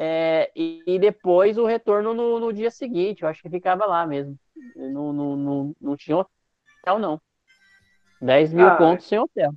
[0.00, 3.24] É, e, e, depois o retorno no, no, dia seguinte.
[3.24, 4.38] Eu acho que ficava lá mesmo.
[4.76, 7.20] Não, não, não, não tinha hotel, não.
[8.22, 9.50] 10 mil ah, pontos sem hotel.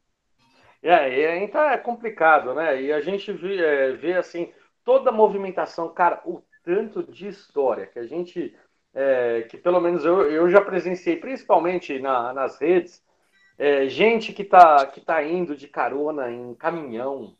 [0.81, 2.81] É, então é complicado, né?
[2.81, 4.51] E a gente vê, é, vê assim,
[4.83, 8.57] toda a movimentação, cara, o tanto de história que a gente,
[8.95, 13.03] é, que pelo menos eu, eu já presenciei, principalmente na, nas redes,
[13.59, 17.37] é, gente que tá, que tá indo de carona em caminhão,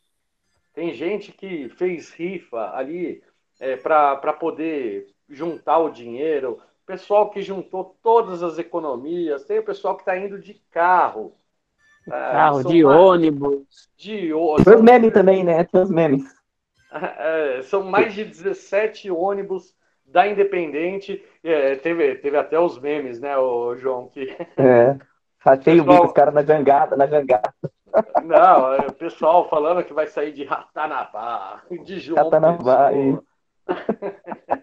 [0.73, 3.23] tem gente que fez rifa ali
[3.60, 9.95] é, para poder juntar o dinheiro, pessoal que juntou todas as economias, tem o pessoal
[9.95, 11.34] que está indo de carro.
[12.05, 13.89] É, carro, de mais, ônibus.
[13.95, 14.65] De ônibus.
[14.65, 15.63] Tem os memes também, né?
[15.63, 16.23] Tem os memes.
[16.93, 19.73] É, são mais de 17 ônibus
[20.05, 21.23] da Independente.
[21.41, 24.10] É, teve, teve até os memes, né, o João?
[24.10, 24.36] Que...
[24.57, 24.97] É.
[25.45, 26.05] Achei pessoal...
[26.05, 27.53] os caras na jangada, na jangada.
[28.23, 32.91] Não, é, o pessoal falando que vai sair de Ratanabá, de João Ratanabá,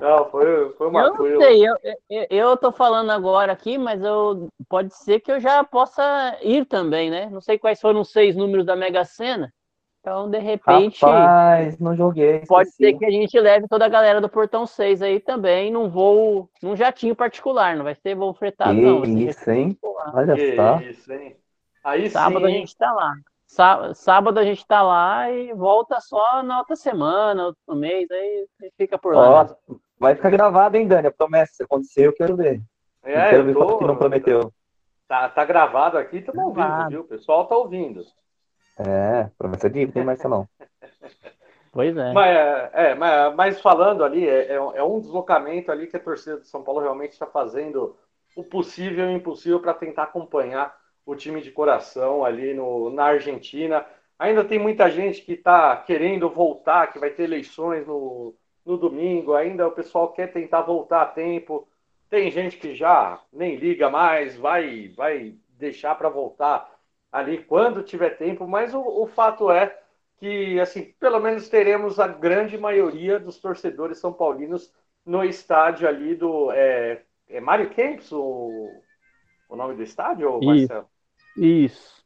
[0.00, 1.34] Não, foi, foi uma eu coisa.
[1.34, 1.74] Não sei, eu,
[2.08, 6.64] eu, eu tô falando agora aqui, mas eu pode ser que eu já possa ir
[6.66, 7.28] também, né?
[7.30, 9.52] Não sei quais foram os seis números da Mega Sena.
[10.00, 11.04] Então, de repente.
[11.04, 12.42] Rapaz, não joguei.
[12.46, 15.88] Pode ser que a gente leve toda a galera do Portão 6 aí também num
[15.88, 19.02] voo, num jatinho particular, não vai ser voo fretado, que não.
[19.04, 19.76] Isso, hein?
[20.14, 20.80] Olha que só.
[20.80, 21.36] Isso, hein?
[21.88, 23.14] Aí Sábado sim, a gente tá lá.
[23.94, 28.46] Sábado a gente tá lá e volta só na outra semana, outro mês, aí
[28.76, 29.56] fica por lá.
[29.68, 31.06] Ó, vai ficar gravado, hein, Dani?
[31.06, 32.60] A promessa, se acontecer, eu quero ver.
[33.02, 33.78] É, eu quero ver tô...
[33.78, 34.52] que não prometeu.
[35.08, 37.00] Tá, tá gravado aqui, estamos ouvindo, viu?
[37.00, 38.04] O pessoal tá ouvindo.
[38.78, 40.46] É, promessa de tem Marcelão.
[41.70, 42.12] Pois é.
[42.12, 42.36] Mas,
[42.72, 46.64] é, mas, mas falando ali, é, é um deslocamento ali que a torcida de São
[46.64, 47.94] Paulo realmente está fazendo
[48.34, 50.74] o possível e o impossível para tentar acompanhar
[51.08, 53.86] o time de coração ali no, na Argentina.
[54.18, 59.32] Ainda tem muita gente que está querendo voltar, que vai ter eleições no, no domingo.
[59.32, 61.66] Ainda o pessoal quer tentar voltar a tempo.
[62.10, 66.70] Tem gente que já nem liga mais, vai, vai deixar para voltar
[67.10, 68.46] ali quando tiver tempo.
[68.46, 69.78] Mas o, o fato é
[70.18, 74.70] que, assim, pelo menos teremos a grande maioria dos torcedores são paulinos
[75.06, 78.68] no estádio ali do é, é Mário Kempis, o,
[79.48, 80.86] o nome do estádio, Marcelo?
[81.38, 81.98] Isso.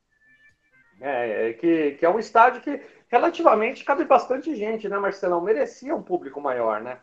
[1.01, 5.41] É, é, que, que é um estádio que relativamente cabe bastante gente, né, Marcelão?
[5.41, 6.99] Merecia um público maior, né?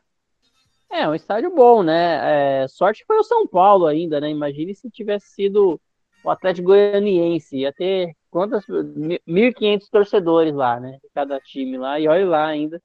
[0.91, 2.63] É, um estádio bom, né?
[2.63, 4.29] É, sorte foi o São Paulo ainda, né?
[4.29, 5.79] Imagine se tivesse sido
[6.23, 7.57] o Atlético Goianiense.
[7.57, 8.65] Ia ter quantas?
[8.65, 10.97] 1.500 torcedores lá, né?
[11.13, 11.99] Cada time lá.
[11.99, 12.81] E olha lá ainda.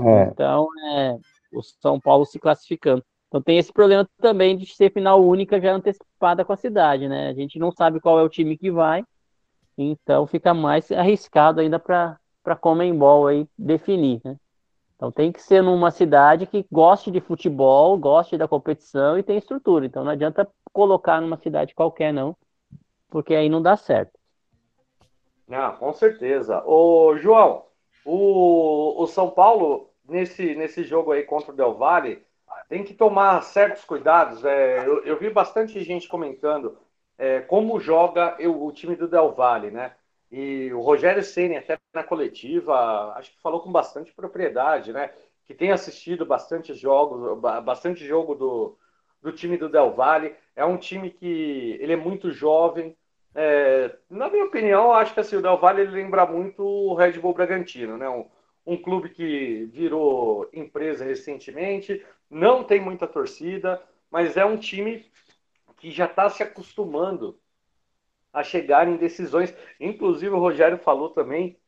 [0.00, 0.22] É.
[0.24, 1.18] Então, é,
[1.52, 3.04] o São Paulo se classificando.
[3.28, 7.28] Então tem esse problema também de ser final única já antecipada com a cidade, né?
[7.28, 9.04] A gente não sabe qual é o time que vai,
[9.76, 14.36] então fica mais arriscado ainda para para Comembol aí definir, né?
[14.96, 19.36] Então tem que ser numa cidade que goste de futebol, goste da competição e tem
[19.36, 19.84] estrutura.
[19.84, 22.34] Então não adianta colocar numa cidade qualquer não,
[23.10, 24.18] porque aí não dá certo.
[25.46, 26.62] Não, com certeza.
[26.66, 27.66] O João,
[28.04, 32.26] o, o São Paulo nesse nesse jogo aí contra o Del Valle
[32.68, 34.44] tem que tomar certos cuidados.
[34.44, 36.78] É, eu, eu, vi bastante gente comentando
[37.16, 39.94] é, como joga eu, o time do Del Valle, né?
[40.30, 45.10] E o Rogério Ceni até na coletiva, acho que falou com bastante propriedade, né?
[45.46, 48.78] Que tem assistido bastante jogos, bastante jogo do,
[49.22, 50.34] do time do Del Valle.
[50.54, 52.96] É um time que ele é muito jovem.
[53.34, 57.32] É, na minha opinião, acho que assim, o Del Valle lembra muito o Red Bull
[57.32, 58.08] Bragantino, né?
[58.08, 58.26] Um,
[58.68, 65.10] um clube que virou empresa recentemente, não tem muita torcida, mas é um time
[65.78, 67.40] que já está se acostumando
[68.30, 69.54] a chegar em decisões.
[69.80, 71.58] Inclusive, o Rogério falou também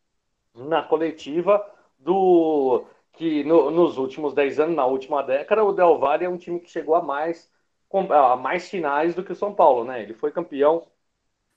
[0.55, 1.65] na coletiva
[1.99, 2.85] do
[3.15, 6.61] que no, nos últimos 10 anos, na última década, o Del Valle é um time
[6.61, 7.51] que chegou a mais,
[8.11, 10.03] a mais finais do que o São Paulo, né?
[10.03, 10.87] Ele foi campeão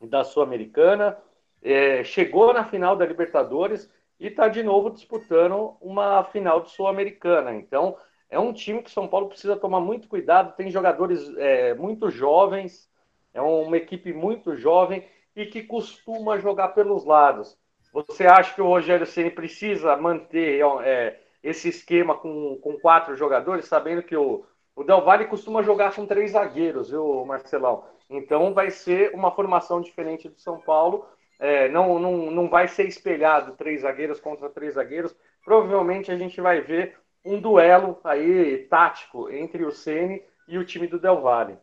[0.01, 1.17] da Sul-Americana,
[1.62, 7.54] é, chegou na final da Libertadores e está de novo disputando uma final de Sul-Americana.
[7.54, 7.97] Então,
[8.30, 10.56] é um time que São Paulo precisa tomar muito cuidado.
[10.56, 12.89] Tem jogadores é, muito jovens,
[13.34, 17.58] é uma equipe muito jovem e que costuma jogar pelos lados.
[17.91, 23.65] Você acha que o Rogério Ceni precisa manter é, esse esquema com, com quatro jogadores,
[23.65, 24.45] sabendo que o,
[24.76, 27.86] o Del Valle costuma jogar com três zagueiros, viu, Marcelão?
[28.10, 31.06] Então vai ser uma formação diferente do São Paulo
[31.39, 35.15] é, não, não, não vai ser espelhado três zagueiros contra três zagueiros.
[35.43, 40.88] Provavelmente a gente vai ver um duelo aí tático entre o Ceni e o time
[40.88, 41.58] do Del Valle.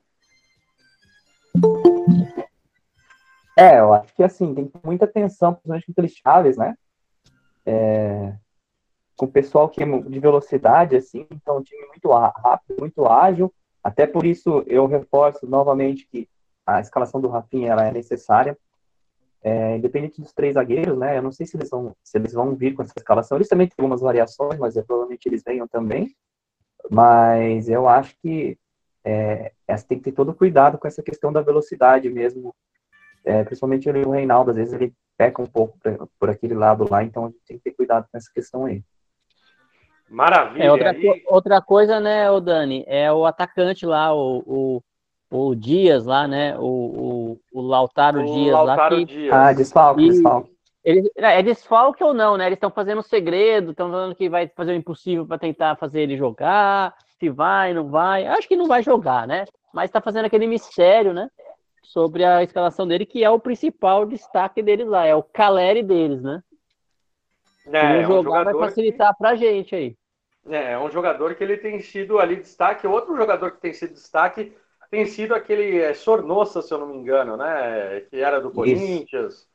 [3.57, 6.75] É, eu acho que assim, tem muita atenção, principalmente com aqueles chaves, né?
[7.67, 8.35] É,
[9.17, 13.53] com o pessoal que é de velocidade, assim, então um time muito rápido, muito ágil.
[13.85, 16.29] Até por isso eu reforço novamente que
[16.67, 18.57] a escalação do Rafinha ela é necessária
[19.43, 21.19] é, independente dos três zagueiros, né?
[21.19, 23.39] Eu não sei se eles vão, se eles vão vir com essa escalação.
[23.39, 26.15] Eles também têm algumas variações, mas é, provavelmente eles venham também.
[26.91, 28.59] Mas eu acho que
[29.05, 32.55] é, essa tem que ter todo cuidado com essa questão da velocidade mesmo.
[33.25, 37.05] É, principalmente o Reinaldo, às vezes ele peca um pouco por, por aquele lado lá,
[37.05, 38.83] então a gente tem que ter cuidado com essa questão aí.
[40.09, 40.65] Maravilha.
[40.65, 44.83] É, outra, co outra coisa, né, o Dani, é o atacante lá, o, o,
[45.31, 46.59] o Dias lá, né?
[46.59, 49.01] O, o, o Lautaro o Dias Lautaro lá.
[49.01, 49.05] Que...
[49.05, 49.33] Dias.
[49.33, 50.09] Ah, desfalque, e...
[50.09, 50.51] desfalque.
[50.83, 52.47] Ele, é, é desfalque ou não, né?
[52.47, 56.17] Eles estão fazendo segredo, estão falando que vai fazer o impossível para tentar fazer ele
[56.17, 58.27] jogar, se vai, não vai.
[58.27, 59.45] Acho que não vai jogar, né?
[59.73, 61.31] Mas está fazendo aquele mistério, né?
[61.83, 66.23] Sobre a escalação dele, que é o principal destaque deles lá, é o Caleri deles,
[66.23, 66.43] né?
[67.67, 69.19] É, se um jogar vai facilitar que...
[69.19, 69.97] pra gente aí.
[70.49, 72.87] É, é um jogador que ele tem sido ali destaque.
[72.87, 74.53] Outro jogador que tem sido destaque
[74.91, 78.01] tem sido aquele é, Sornossa, se eu não me engano, né?
[78.11, 79.49] Que era do Corinthians.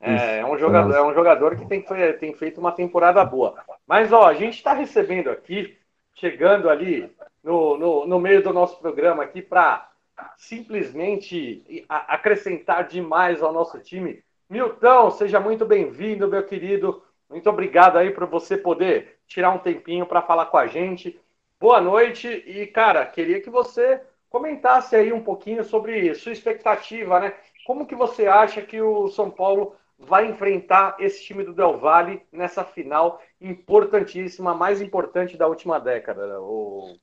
[0.00, 1.84] É, é, um jogador, é um jogador que tem,
[2.18, 3.62] tem feito uma temporada boa.
[3.86, 5.76] Mas, ó, a gente está recebendo aqui,
[6.14, 7.10] chegando ali
[7.44, 9.88] no, no, no meio do nosso programa aqui para
[10.36, 14.22] simplesmente acrescentar demais ao nosso time.
[14.48, 17.02] Milton, seja muito bem-vindo, meu querido.
[17.28, 21.20] Muito obrigado aí por você poder tirar um tempinho para falar com a gente.
[21.60, 27.34] Boa noite e, cara, queria que você comentasse aí um pouquinho sobre sua expectativa, né?
[27.66, 32.22] Como que você acha que o São Paulo vai enfrentar esse time do Del Valle
[32.32, 36.96] nessa final importantíssima, mais importante da última década, o,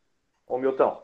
[0.47, 1.03] o Milton?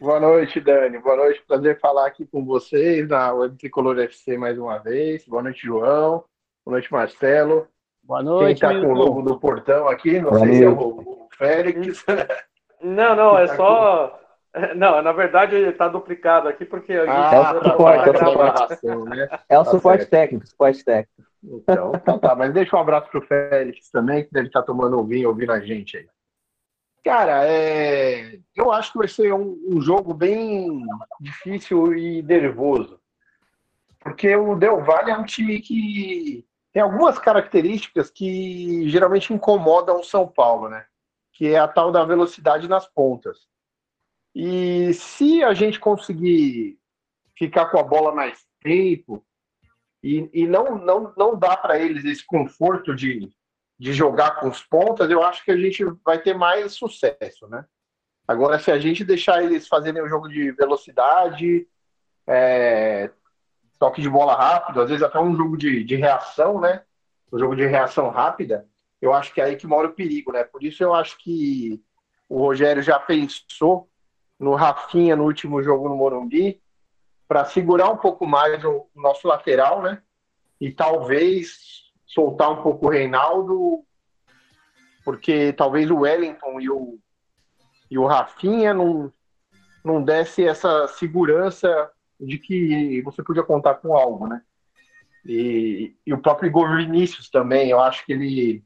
[0.00, 0.98] Boa noite, Dani.
[0.98, 1.42] Boa noite.
[1.46, 5.26] Prazer falar aqui com vocês na Web Tricolor FC mais uma vez.
[5.26, 6.24] Boa noite, João.
[6.64, 7.68] Boa noite, Marcelo.
[8.02, 8.60] Boa noite.
[8.60, 12.04] Quem está com o logo do portão aqui, não sei se é o Félix.
[12.82, 14.25] Não, não, é tá só.
[14.74, 18.12] Não, na verdade ele está duplicado aqui porque a gente ah, é o suporte, é
[18.12, 18.86] o suporte.
[18.86, 19.28] Né?
[19.48, 20.10] É o tá suporte certo.
[20.10, 21.30] técnico, suporte técnico.
[21.44, 24.98] Então, então tá, mas deixa um abraço pro Félix também, que deve estar tá tomando
[24.98, 26.06] um vinho ouvindo a gente aí.
[27.04, 28.38] Cara, é...
[28.56, 30.82] eu acho que vai ser um, um jogo bem
[31.20, 32.98] difícil e nervoso.
[34.00, 40.04] Porque o Del Valle é um time que tem algumas características que geralmente incomodam o
[40.04, 40.84] São Paulo, né?
[41.32, 43.46] Que é a tal da velocidade nas pontas.
[44.38, 46.78] E se a gente conseguir
[47.38, 49.24] ficar com a bola mais tempo
[50.02, 53.30] e, e não, não, não dá para eles esse conforto de,
[53.78, 57.64] de jogar com os pontas, eu acho que a gente vai ter mais sucesso, né?
[58.28, 61.66] Agora, se a gente deixar eles fazerem o jogo de velocidade,
[62.26, 63.10] é,
[63.78, 66.82] toque de bola rápido, às vezes até um jogo de, de reação, né?
[67.32, 68.68] Um jogo de reação rápida,
[69.00, 70.44] eu acho que é aí que mora o perigo, né?
[70.44, 71.82] Por isso eu acho que
[72.28, 73.88] o Rogério já pensou
[74.38, 76.60] no Rafinha no último jogo no Morumbi
[77.26, 80.00] para segurar um pouco mais o nosso lateral, né?
[80.60, 83.84] E talvez soltar um pouco o Reinaldo,
[85.04, 86.98] porque talvez o Wellington e o,
[87.90, 89.12] e o Rafinha não,
[89.84, 94.42] não desse essa segurança de que você podia contar com algo, né?
[95.24, 98.64] E, e o próprio Igor Vinícius também, eu acho que ele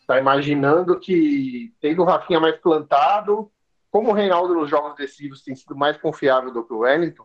[0.00, 3.50] está imaginando que, tendo o Rafinha mais plantado,
[3.94, 7.24] como o Reinaldo nos jogos decisivos tem sido mais confiável do que o Wellington,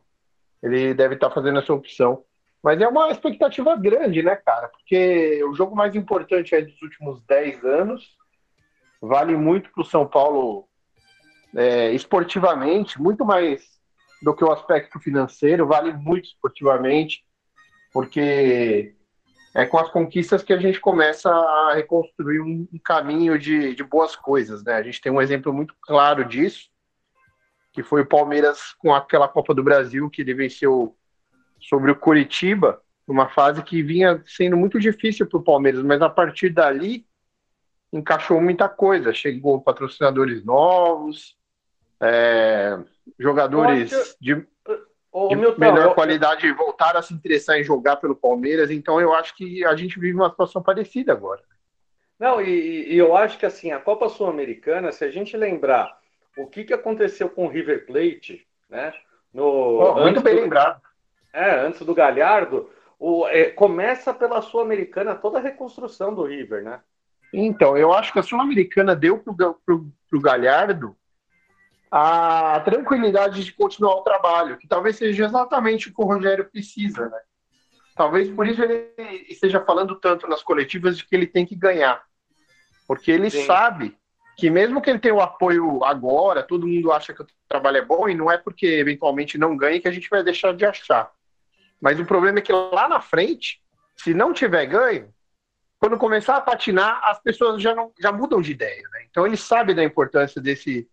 [0.62, 2.24] ele deve estar tá fazendo essa opção.
[2.62, 4.68] Mas é uma expectativa grande, né, cara?
[4.68, 8.16] Porque o jogo mais importante é dos últimos 10 anos,
[9.02, 10.70] vale muito para o São Paulo
[11.56, 13.64] é, esportivamente, muito mais
[14.22, 17.26] do que o aspecto financeiro, vale muito esportivamente,
[17.92, 18.94] porque
[19.54, 23.84] é com as conquistas que a gente começa a reconstruir um, um caminho de, de
[23.84, 24.76] boas coisas, né?
[24.76, 26.70] A gente tem um exemplo muito claro disso,
[27.72, 30.96] que foi o Palmeiras com aquela Copa do Brasil que ele venceu
[31.60, 36.10] sobre o Curitiba, numa fase que vinha sendo muito difícil para o Palmeiras, mas a
[36.10, 37.06] partir dali
[37.92, 39.12] encaixou muita coisa.
[39.14, 41.36] Chegou patrocinadores novos,
[42.00, 42.78] é,
[43.18, 44.46] jogadores de,
[45.30, 45.94] de Milton, melhor eu...
[45.94, 50.00] qualidade voltaram a se interessar em jogar pelo Palmeiras, então eu acho que a gente
[50.00, 51.42] vive uma situação parecida agora.
[52.20, 55.98] Não, e, e eu acho que assim, a Copa Sul-Americana, se a gente lembrar
[56.38, 58.94] o que, que aconteceu com o River Plate, né?
[59.34, 60.82] No, oh, muito bem do, lembrado.
[61.34, 66.82] É, antes do Galhardo, o, é, começa pela Sul-Americana toda a reconstrução do River, né?
[67.32, 70.96] Então, eu acho que a Sul-Americana deu para o Galhardo
[71.92, 77.10] a tranquilidade de continuar o trabalho, que talvez seja exatamente o que o Rogério precisa,
[77.10, 77.20] né?
[77.96, 78.94] Talvez por isso ele
[79.28, 82.02] esteja falando tanto nas coletivas de que ele tem que ganhar.
[82.88, 83.46] Porque ele Sim.
[83.46, 83.98] sabe
[84.38, 87.82] que mesmo que ele tenha o apoio agora, todo mundo acha que o trabalho é
[87.84, 91.12] bom e não é porque eventualmente não ganhe que a gente vai deixar de achar.
[91.82, 93.62] Mas o problema é que lá na frente,
[93.98, 95.14] se não tiver ganho,
[95.78, 98.84] quando começar a patinar, as pessoas já, não, já mudam de ideia.
[98.94, 99.08] Né?
[99.10, 100.90] Então ele sabe da importância desse,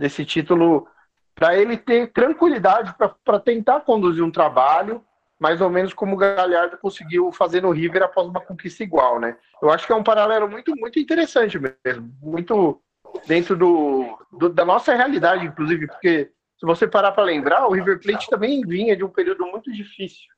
[0.00, 0.88] desse título
[1.34, 5.04] para ele ter tranquilidade para tentar conduzir um trabalho
[5.38, 9.36] mais ou menos como o Galhardo conseguiu fazer no River após uma conquista igual, né?
[9.62, 12.80] Eu acho que é um paralelo muito, muito interessante mesmo, muito
[13.26, 18.00] dentro do, do da nossa realidade, inclusive, porque se você parar para lembrar, o River
[18.00, 20.28] Plate também vinha de um período muito difícil.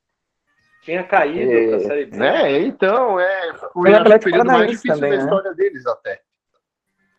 [0.82, 2.16] Tinha caído é, para a Série B.
[2.16, 2.60] Né?
[2.60, 5.22] Então, é, foi o período mais difícil também, da né?
[5.24, 6.20] história deles até.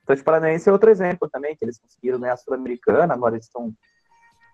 [0.04, 3.45] O Atlético Paranaense é outro exemplo também, que eles conseguiram ganhar a Sul-Americana, agora eles
[3.45, 3.74] estão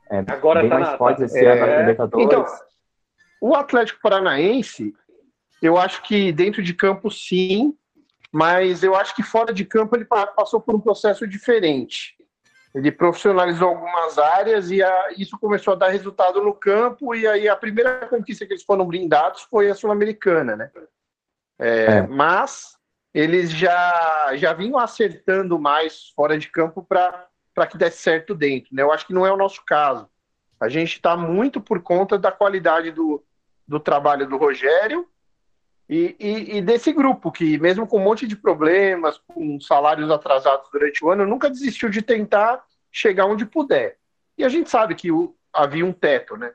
[0.09, 2.25] é, agora bem tá mais na, fortes esse é, ano na Libertadores.
[2.25, 2.45] Então,
[3.41, 4.93] o Atlético Paranaense,
[5.61, 7.75] eu acho que dentro de campo sim,
[8.31, 12.15] mas eu acho que fora de campo ele passou por um processo diferente.
[12.73, 17.47] Ele profissionalizou algumas áreas e a, isso começou a dar resultado no campo, e aí
[17.47, 20.71] a primeira conquista que eles foram blindados foi a Sul-Americana, né?
[21.59, 22.07] É, é.
[22.07, 22.78] Mas
[23.13, 27.27] eles já, já vinham acertando mais fora de campo para
[27.69, 28.83] que desse certo dentro, né?
[28.83, 30.07] Eu acho que não é o nosso caso.
[30.59, 33.23] A gente está muito por conta da qualidade do,
[33.67, 35.07] do trabalho do Rogério
[35.89, 40.69] e, e, e, desse grupo, que mesmo com um monte de problemas, com salários atrasados
[40.71, 43.97] durante o ano, nunca desistiu de tentar chegar onde puder.
[44.37, 46.53] E a gente sabe que o, havia um teto, né,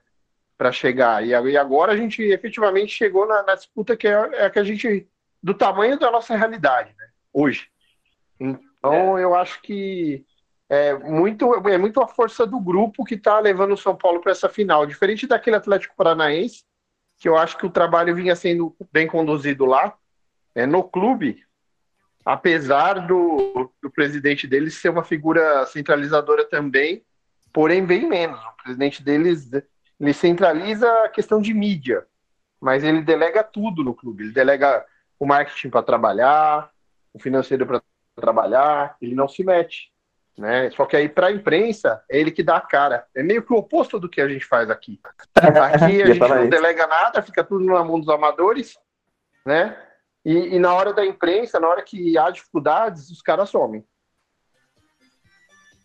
[0.56, 1.24] para chegar.
[1.24, 4.58] E, e, agora a gente efetivamente chegou na, na disputa que é, é, a que
[4.58, 5.08] a gente.
[5.44, 7.68] Do tamanho da nossa realidade, né, hoje.
[8.40, 9.24] Então, é.
[9.24, 10.24] eu acho que
[10.70, 14.32] é muito, é muito a força do grupo que está levando o São Paulo para
[14.32, 14.86] essa final.
[14.86, 16.64] Diferente daquele Atlético Paranaense,
[17.18, 19.94] que eu acho que o trabalho vinha sendo bem conduzido lá.
[20.54, 21.44] É, no clube,
[22.24, 27.04] apesar do, do presidente deles ser uma figura centralizadora também,
[27.52, 28.40] porém bem menos.
[28.40, 29.50] O presidente deles
[30.00, 32.06] ele centraliza a questão de mídia,
[32.58, 34.24] mas ele delega tudo no clube.
[34.24, 34.86] Ele delega
[35.18, 36.70] o marketing para trabalhar,
[37.12, 37.82] o financeiro para
[38.16, 39.92] trabalhar, ele não se mete.
[40.36, 40.68] Né?
[40.70, 43.06] Só que aí para a imprensa é ele que dá a cara.
[43.14, 45.00] É meio que o oposto do que a gente faz aqui.
[45.34, 48.76] Aqui a gente não delega nada, fica tudo na mão dos amadores,
[49.46, 49.76] né?
[50.24, 53.84] E, e, na hora da imprensa, na hora que há dificuldades, os caras somem.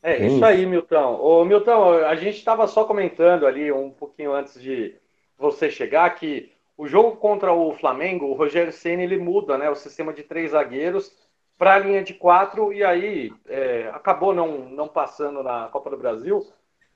[0.02, 1.20] É isso aí, Milton.
[1.20, 4.96] Ô, Milton, a gente estava só comentando ali um pouquinho antes de
[5.38, 9.70] você chegar que o jogo contra o Flamengo, o Rogério Senna ele muda, né?
[9.70, 11.14] O sistema de três zagueiros
[11.58, 15.98] para a linha de quatro e aí é, acabou não, não passando na Copa do
[15.98, 16.42] Brasil,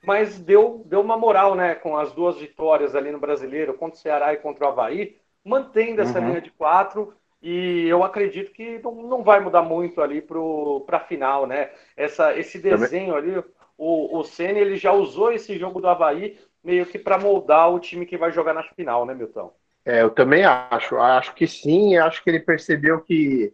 [0.05, 1.75] mas deu, deu uma moral, né?
[1.75, 6.01] Com as duas vitórias ali no Brasileiro, contra o Ceará e contra o Havaí, mantendo
[6.01, 6.29] essa uhum.
[6.29, 11.01] linha de quatro e eu acredito que não, não vai mudar muito ali para a
[11.01, 11.71] final, né?
[11.97, 13.37] Essa, esse desenho ali,
[13.77, 17.81] o, o Senna, ele já usou esse jogo do Havaí meio que para moldar o
[17.81, 19.53] time que vai jogar na final, né, Milton?
[19.85, 20.97] É, eu também acho.
[20.97, 21.97] Acho que sim.
[21.97, 23.53] Acho que ele percebeu que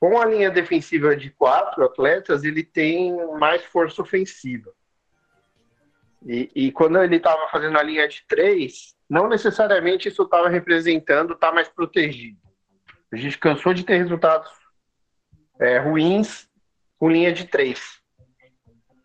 [0.00, 4.72] com a linha defensiva de quatro atletas, ele tem mais força ofensiva.
[6.26, 11.34] E, e quando ele estava fazendo a linha de três, não necessariamente isso estava representando
[11.34, 12.38] estar tá mais protegido.
[13.12, 14.50] A gente cansou de ter resultados
[15.60, 16.48] é, ruins
[16.98, 18.00] com linha de três.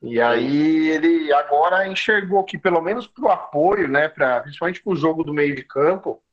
[0.01, 4.93] E aí ele agora enxergou que, pelo menos para o apoio, né, pra, principalmente para
[4.93, 6.23] o jogo do meio de campo,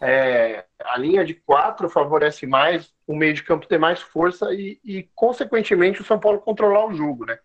[0.00, 4.78] é, a linha de quatro favorece mais o meio de campo ter mais força e,
[4.84, 7.38] e, consequentemente, o São Paulo controlar o jogo, né?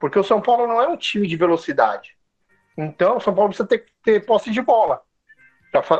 [0.00, 2.16] Porque o São Paulo não é um time de velocidade.
[2.76, 5.00] Então, o São Paulo precisa ter, ter posse de bola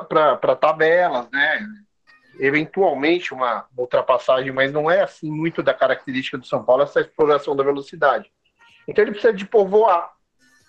[0.08, 1.66] para tabelas, né?
[2.38, 7.54] Eventualmente uma ultrapassagem, mas não é assim muito da característica do São Paulo essa exploração
[7.56, 8.30] da velocidade.
[8.86, 10.12] Então ele precisa de povoar.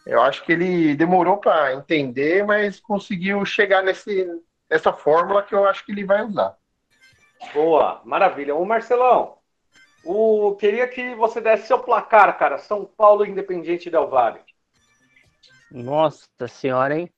[0.06, 4.28] Eu acho que ele demorou para entender, mas conseguiu chegar nesse,
[4.70, 6.56] nessa fórmula que eu acho que ele vai usar.
[7.54, 8.56] Boa, maravilha.
[8.56, 9.38] O Marcelão,
[10.04, 12.58] o, queria que você desse seu placar, cara.
[12.58, 14.40] São Paulo Independiente Del Valle.
[15.72, 17.10] Nossa senhora, hein?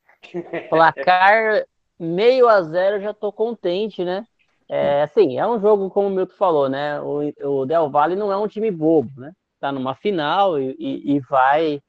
[0.69, 1.65] Placar
[1.99, 4.25] meio a zero, já tô contente, né?
[4.69, 6.99] É, assim, é um jogo, como o Milton falou, né?
[7.01, 9.31] O, o Del Valle não é um time bobo, né?
[9.59, 11.81] Tá numa final e, e, e vai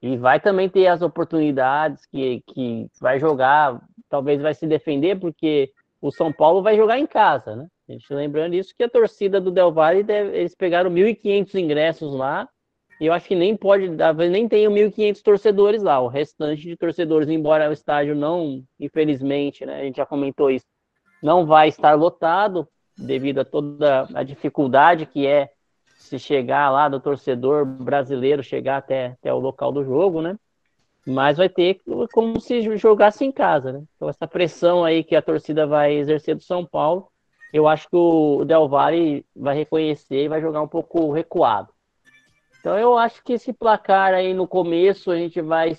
[0.00, 5.70] e vai também ter as oportunidades que, que vai jogar, talvez vai se defender, porque
[6.00, 7.66] o São Paulo vai jogar em casa, né?
[7.88, 12.14] A gente lembrando isso que a torcida do Del Valle, deve, eles pegaram 1.500 ingressos
[12.14, 12.48] lá,
[13.00, 13.88] e eu acho que nem pode,
[14.30, 16.00] nem tem 1.500 torcedores lá.
[16.00, 20.66] O restante de torcedores, embora o estádio não, infelizmente, né, a gente já comentou isso,
[21.22, 25.50] não vai estar lotado devido a toda a dificuldade que é
[25.96, 30.36] se chegar lá do torcedor brasileiro chegar até, até o local do jogo, né?
[31.08, 31.80] Mas vai ter
[32.12, 33.82] como se jogasse em casa, né?
[33.96, 37.08] Então essa pressão aí que a torcida vai exercer do São Paulo,
[37.50, 41.72] eu acho que o Del Valle vai reconhecer e vai jogar um pouco recuado.
[42.60, 45.78] Então eu acho que esse placar aí no começo a gente vai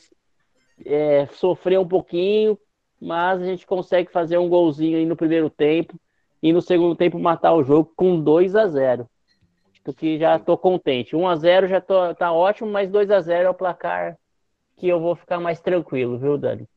[0.83, 2.57] é, sofrer um pouquinho,
[2.99, 5.93] mas a gente consegue fazer um golzinho aí no primeiro tempo
[6.41, 9.07] e no segundo tempo matar o jogo com 2 a 0
[9.71, 11.15] Acho que já estou contente.
[11.15, 14.17] 1 a 0 já tô, tá ótimo, mas 2 a 0 é o placar
[14.79, 16.67] que eu vou ficar mais tranquilo, viu, Dani?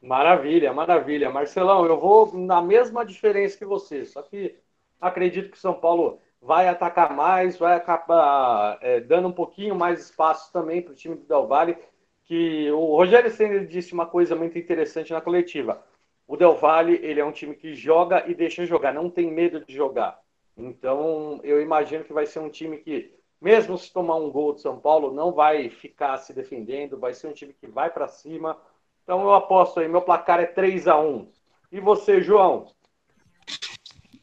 [0.00, 1.30] Maravilha, maravilha.
[1.30, 4.56] Marcelão, eu vou na mesma diferença que você, só que
[5.00, 10.52] acredito que São Paulo vai atacar mais, vai acabar é, dando um pouquinho mais espaço
[10.52, 11.76] também para o time do Del Valle,
[12.24, 15.82] que o Rogério Senna disse uma coisa muito interessante na coletiva.
[16.26, 19.64] O Del Valle, ele é um time que joga e deixa jogar, não tem medo
[19.64, 20.18] de jogar.
[20.56, 24.60] Então, eu imagino que vai ser um time que mesmo se tomar um gol de
[24.60, 28.56] São Paulo, não vai ficar se defendendo, vai ser um time que vai para cima.
[29.02, 31.28] Então eu aposto aí, meu placar é 3 a 1
[31.70, 32.66] E você, João?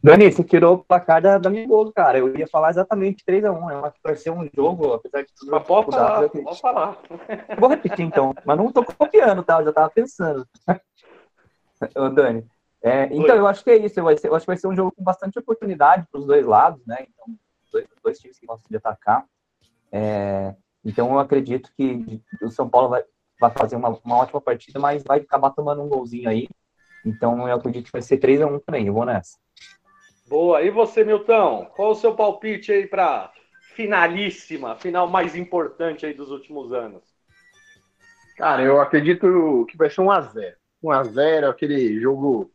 [0.04, 2.18] Dani, você tirou o placar da, da minha boca, cara.
[2.18, 3.72] Eu ia falar exatamente 3x1.
[3.72, 5.52] Eu acho que vai ser um jogo, apesar de tudo.
[5.52, 6.98] Mas pode falar, pode falar.
[7.58, 9.62] Vou repetir então, mas não tô copiando, tá?
[9.62, 10.46] Eu já tava pensando.
[11.96, 12.46] Ô, Dani.
[12.84, 13.98] É, então, eu acho que é isso.
[13.98, 17.08] Eu, acho que vai ser um jogo com bastante oportunidade para os dois lados, né?
[17.10, 17.34] Então,
[17.74, 19.26] dois, dois times que gostam de atacar.
[19.92, 20.56] É,
[20.86, 23.04] então eu acredito que o São Paulo vai,
[23.40, 26.48] vai fazer uma, uma ótima partida, mas vai acabar tomando um golzinho aí.
[27.06, 29.38] Então eu acredito que vai ser 3 a 1 também, eu vou nessa.
[30.28, 30.62] Boa.
[30.62, 31.66] E você, Milton?
[31.76, 33.32] Qual o seu palpite aí para
[33.76, 37.04] finalíssima, final mais importante aí dos últimos anos?
[38.38, 42.52] Cara, eu acredito que vai ser 1 a 0 1 a 0 aquele jogo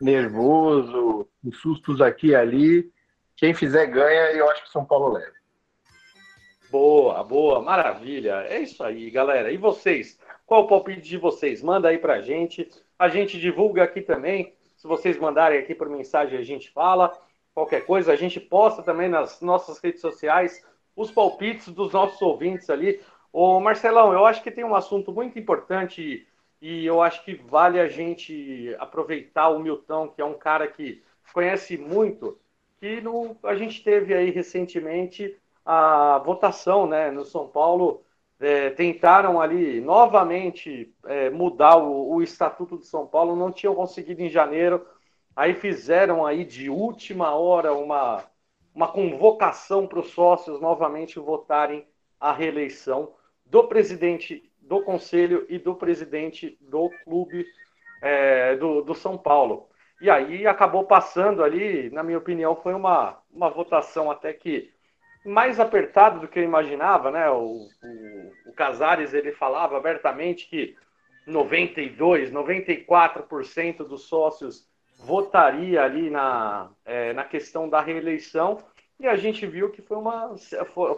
[0.00, 2.91] nervoso, com sustos aqui e ali.
[3.42, 5.32] Quem fizer ganha e eu acho que São Paulo leva.
[6.70, 8.46] Boa, boa, maravilha.
[8.48, 9.50] É isso aí, galera.
[9.50, 10.16] E vocês?
[10.46, 11.60] Qual o palpite de vocês?
[11.60, 12.70] Manda aí pra gente.
[12.96, 14.54] A gente divulga aqui também.
[14.76, 17.12] Se vocês mandarem aqui por mensagem, a gente fala.
[17.52, 20.64] Qualquer coisa, a gente posta também nas nossas redes sociais
[20.94, 23.00] os palpites dos nossos ouvintes ali.
[23.32, 26.28] Ô Marcelão, eu acho que tem um assunto muito importante
[26.60, 31.02] e eu acho que vale a gente aproveitar o Milton, que é um cara que
[31.32, 32.38] conhece muito
[32.82, 38.02] que no, a gente teve aí recentemente a votação né, no São Paulo.
[38.40, 44.20] É, tentaram ali novamente é, mudar o, o, Estatuto de São Paulo, não tinham conseguido
[44.20, 44.84] em janeiro,
[45.36, 48.24] aí fizeram aí de última hora uma,
[48.74, 51.86] uma convocação para os sócios novamente votarem
[52.18, 53.14] a reeleição
[53.46, 57.46] do presidente do conselho e do presidente do clube
[58.02, 59.68] é, do, do São Paulo.
[60.02, 64.68] E aí acabou passando ali, na minha opinião, foi uma, uma votação até que
[65.24, 67.30] mais apertada do que eu imaginava, né?
[67.30, 70.74] O, o, o Casares ele falava abertamente que
[71.24, 74.66] 92, 94% dos sócios
[74.98, 78.58] votaria ali na, é, na questão da reeleição
[78.98, 80.34] e a gente viu que foi uma,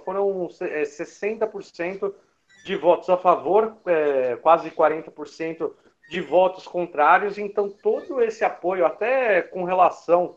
[0.02, 5.70] foram 60% é, de votos a favor, é, quase 40%
[6.08, 10.36] de votos contrários, então todo esse apoio, até com relação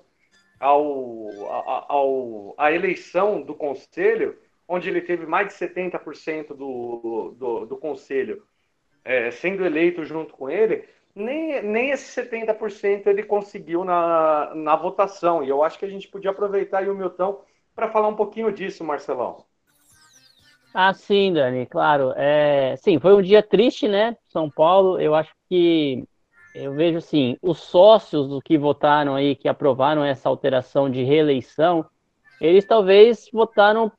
[0.59, 1.29] ao,
[1.87, 4.37] ao, à eleição do Conselho,
[4.67, 8.43] onde ele teve mais de 70% do, do, do Conselho
[9.03, 10.83] é, sendo eleito junto com ele,
[11.15, 15.43] nem, nem esse 70% ele conseguiu na, na votação.
[15.43, 17.41] E eu acho que a gente podia aproveitar aí o Milton
[17.73, 19.45] para falar um pouquinho disso, Marcelão.
[20.79, 22.13] Ah, sim, Dani, claro.
[22.15, 24.15] É, sim, foi um dia triste, né?
[24.25, 25.01] São Paulo.
[25.01, 26.03] Eu acho que
[26.53, 31.83] eu vejo assim, os sócios do que votaram aí, que aprovaram essa alteração de reeleição,
[32.39, 33.91] eles talvez votaram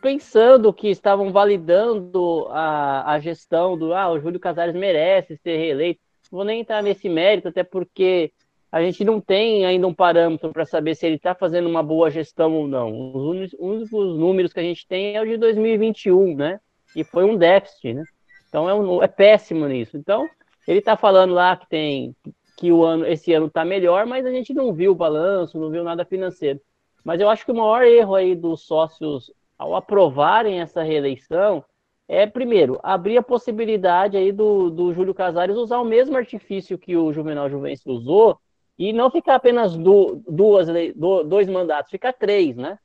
[0.00, 6.00] pensando que estavam validando a, a gestão do ah, o Júlio Casares merece ser reeleito.
[6.30, 8.32] Vou nem entrar nesse mérito, até porque
[8.72, 12.10] a gente não tem ainda um parâmetro para saber se ele está fazendo uma boa
[12.10, 13.12] gestão ou não.
[13.14, 16.58] Os únicos números que a gente tem é o de 2021, né?
[16.96, 18.04] E foi um déficit, né?
[18.48, 19.98] Então é, um, é péssimo nisso.
[19.98, 20.26] Então
[20.66, 22.16] ele está falando lá que tem
[22.56, 25.68] que o ano, esse ano está melhor, mas a gente não viu o balanço, não
[25.68, 26.58] viu nada financeiro.
[27.04, 31.62] Mas eu acho que o maior erro aí dos sócios ao aprovarem essa reeleição
[32.08, 36.96] é, primeiro, abrir a possibilidade aí do, do Júlio Casares usar o mesmo artifício que
[36.96, 38.38] o Juvenal Juvencio usou
[38.78, 42.78] e não ficar apenas du duas, do, dois mandatos, ficar três, né?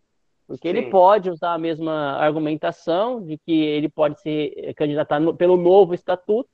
[0.47, 0.77] Porque Sim.
[0.77, 5.93] ele pode usar a mesma argumentação de que ele pode se candidatar no, pelo novo
[5.93, 6.49] estatuto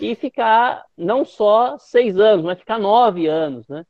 [0.00, 3.84] e ficar não só seis anos, mas ficar nove anos, né?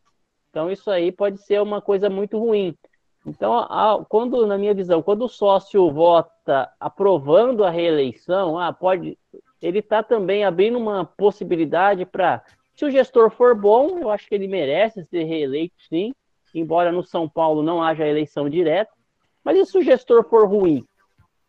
[0.50, 2.76] Então isso aí pode ser uma coisa muito ruim.
[3.26, 9.18] Então, a, quando, na minha visão, quando o sócio vota aprovando a reeleição, ah, pode,
[9.60, 12.42] ele está também abrindo uma possibilidade para,
[12.78, 16.14] se o gestor for bom, eu acho que ele merece ser reeleito, sim,
[16.54, 18.92] embora no São Paulo não haja eleição direta.
[19.42, 20.84] Mas e se o gestor for ruim?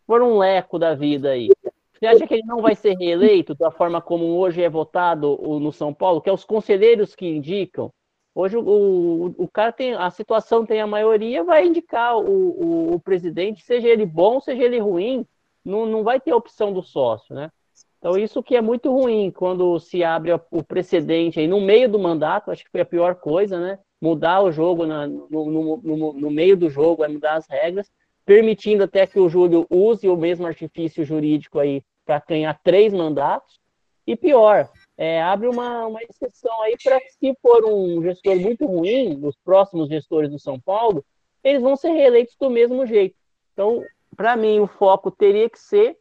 [0.08, 1.48] For um leco da vida aí?
[1.92, 5.72] Você acha que ele não vai ser reeleito da forma como hoje é votado no
[5.72, 7.92] São Paulo, que é os conselheiros que indicam?
[8.34, 12.94] Hoje o, o, o cara tem a situação tem a maioria, vai indicar o, o,
[12.94, 15.24] o, presidente, seja ele bom, seja ele ruim,
[15.64, 17.52] não, não vai ter opção do sócio, né?
[18.00, 21.98] Então isso que é muito ruim quando se abre o precedente aí no meio do
[21.98, 23.78] mandato, acho que foi a pior coisa, né?
[24.00, 27.92] Mudar o jogo na, no, no, no, no meio do jogo, é mudar as regras,
[28.24, 33.60] permitindo até que o Júlio use o mesmo artifício jurídico aí para ganhar três mandatos.
[34.06, 39.20] E pior, é, abre uma, uma exceção aí para se for um gestor muito ruim,
[39.22, 41.04] os próximos gestores do São Paulo,
[41.44, 43.14] eles vão ser reeleitos do mesmo jeito.
[43.52, 43.84] Então,
[44.16, 45.96] para mim, o foco teria que ser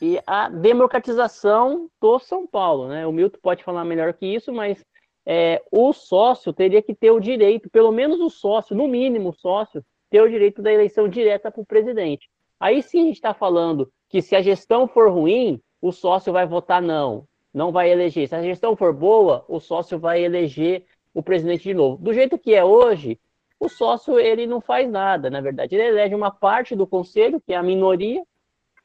[0.00, 2.88] e a democratização do São Paulo.
[2.88, 3.06] Né?
[3.06, 4.84] O Milton pode falar melhor que isso, mas
[5.26, 9.34] é, o sócio teria que ter o direito, pelo menos o sócio, no mínimo o
[9.34, 12.28] sócio, ter o direito da eleição direta para o presidente.
[12.58, 16.46] Aí sim a gente está falando que se a gestão for ruim, o sócio vai
[16.46, 18.28] votar não não vai eleger.
[18.28, 22.02] Se a gestão for boa, o sócio vai eleger o presidente de novo.
[22.02, 23.18] Do jeito que é hoje,
[23.58, 25.74] o sócio ele não faz nada, na verdade.
[25.74, 28.22] Ele elege uma parte do conselho, que é a minoria,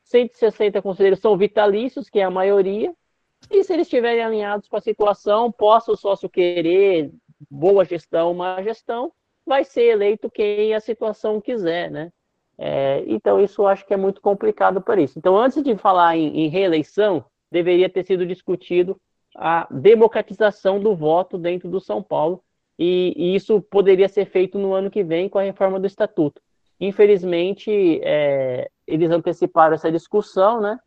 [0.03, 2.93] 160 conselheiros são vitalícios, que é a maioria,
[3.49, 7.11] e se eles estiverem alinhados com a situação, possa o sócio querer
[7.49, 9.11] boa gestão, má gestão,
[9.45, 12.11] vai ser eleito quem a situação quiser, né?
[12.57, 15.17] É, então, isso eu acho que é muito complicado para isso.
[15.17, 18.99] Então, antes de falar em, em reeleição, deveria ter sido discutido
[19.35, 22.43] a democratização do voto dentro do São Paulo,
[22.77, 26.41] e, e isso poderia ser feito no ano que vem com a reforma do Estatuto.
[26.79, 30.79] Infelizmente, é, eles anteciparam essa discussão, né?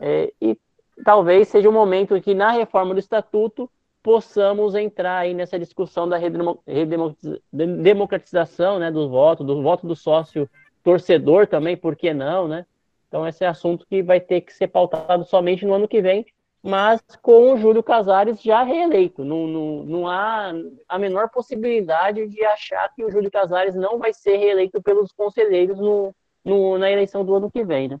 [0.00, 0.56] É, e
[1.04, 3.70] talvez seja o um momento em que, na reforma do Estatuto,
[4.02, 10.48] possamos entrar aí nessa discussão da redemocratização né, do voto, do voto do sócio
[10.82, 12.64] torcedor também, por que não, né?
[13.08, 16.24] Então, esse é assunto que vai ter que ser pautado somente no ano que vem,
[16.62, 19.24] mas com o Júlio Casares já reeleito.
[19.24, 20.52] Não, não, não há
[20.88, 25.78] a menor possibilidade de achar que o Júlio Casares não vai ser reeleito pelos conselheiros
[25.78, 27.88] no, no, na eleição do ano que vem.
[27.88, 27.98] Né?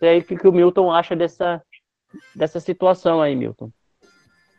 [0.00, 1.62] E aí, que, que o Milton acha dessa,
[2.34, 3.70] dessa situação aí, Milton?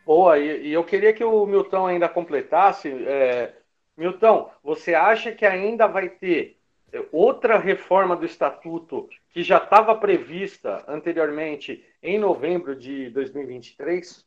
[0.04, 2.88] Boa, e, e eu queria que o Milton ainda completasse.
[3.06, 3.52] É,
[3.96, 6.55] Milton, você acha que ainda vai ter
[7.12, 14.24] outra reforma do estatuto que já estava prevista anteriormente em novembro de 2023?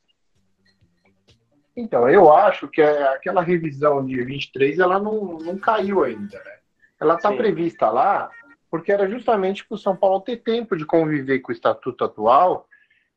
[1.76, 6.58] Então, eu acho que aquela revisão de 23 ela não, não caiu ainda, né?
[7.00, 8.30] Ela está prevista lá
[8.70, 12.68] porque era justamente para o São Paulo ter tempo de conviver com o estatuto atual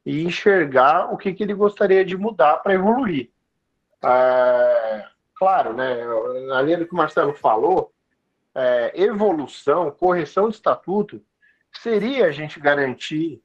[0.05, 3.31] e enxergar o que, que ele gostaria de mudar para evoluir.
[4.03, 5.97] É, claro, né?
[6.49, 7.92] Na linha do que o Marcelo falou,
[8.55, 11.23] é, evolução, correção de estatuto,
[11.73, 13.43] seria a gente garantir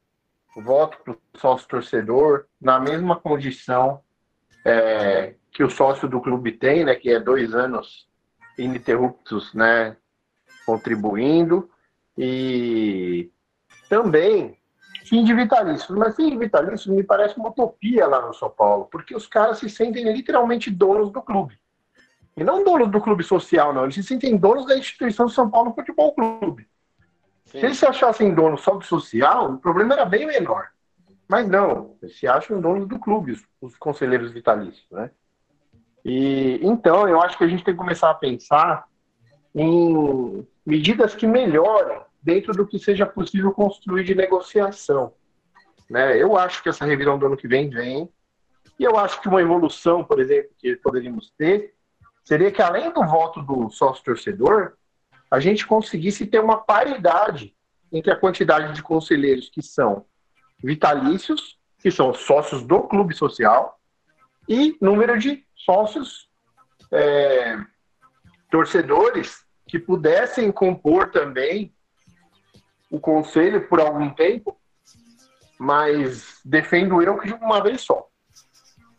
[0.56, 4.02] o voto para o sócio torcedor na mesma condição
[4.66, 8.08] é, que o sócio do clube tem, né, que é dois anos
[8.58, 9.96] ininterruptos, né,
[10.66, 11.70] contribuindo,
[12.18, 13.30] e
[13.88, 14.58] também
[15.06, 15.96] fim de vitalício.
[15.96, 19.60] Mas fim de vitalício me parece uma utopia lá no São Paulo, porque os caras
[19.60, 21.58] se sentem literalmente donos do clube.
[22.38, 23.84] E não donos do clube social, não.
[23.84, 26.68] Eles se sentem donos da instituição São Paulo Futebol Clube.
[27.46, 27.60] Sim.
[27.60, 30.68] Se eles se achassem donos só do social, o problema era bem menor.
[31.28, 35.10] Mas não, eles se acham donos do clube, os, os conselheiros vitalícios, né?
[36.06, 38.86] E então eu acho que a gente tem que começar a pensar
[39.54, 45.14] em medidas que melhorem dentro do que seja possível construir de negociação.
[45.90, 46.22] Né?
[46.22, 48.10] Eu acho que essa revisão do ano que vem vem,
[48.80, 51.74] e eu acho que uma evolução, por exemplo, que poderíamos ter,
[52.28, 54.74] seria que além do voto do sócio torcedor,
[55.32, 57.56] a gente conseguisse ter uma paridade
[57.90, 60.06] entre a quantidade de conselheiros que são
[60.62, 63.80] vitalícios, que são sócios do clube social,
[64.46, 66.30] e número de sócios
[66.92, 67.58] é,
[68.52, 71.74] torcedores que pudessem compor também
[72.92, 74.60] o conselho por algum tempo,
[75.58, 78.06] mas defendo eu que de uma vez só,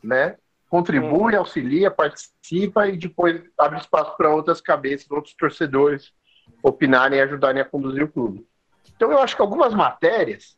[0.02, 0.38] né?
[0.68, 6.12] Contribui, auxilia, participa e depois abre espaço para outras cabeças, outros torcedores
[6.62, 8.46] opinarem e ajudarem a conduzir o clube.
[8.96, 10.56] Então eu acho que algumas matérias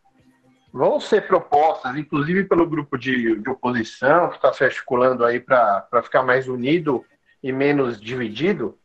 [0.72, 6.02] vão ser propostas, inclusive pelo grupo de, de oposição que está se articulando aí para
[6.02, 7.04] ficar mais unido
[7.42, 8.78] e menos dividido.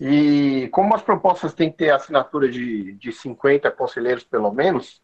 [0.00, 5.00] E como as propostas têm que ter assinatura de, de 50 conselheiros pelo menos,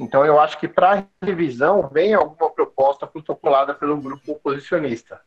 [0.00, 5.20] Então eu acho que para revisão vem alguma proposta protocolada pelo grupo oposicionista.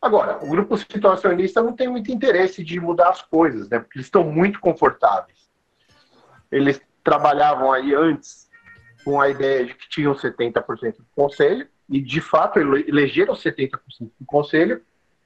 [0.00, 3.78] Agora, o grupo situacionista não tem muito interesse de mudar as coisas, né?
[3.78, 5.48] Porque eles estão muito confortáveis.
[6.50, 8.50] Eles trabalhavam aí antes
[9.04, 13.70] com a ideia de que tinham 70% do conselho, e de fato elegeram 70%
[14.00, 14.82] do conselho,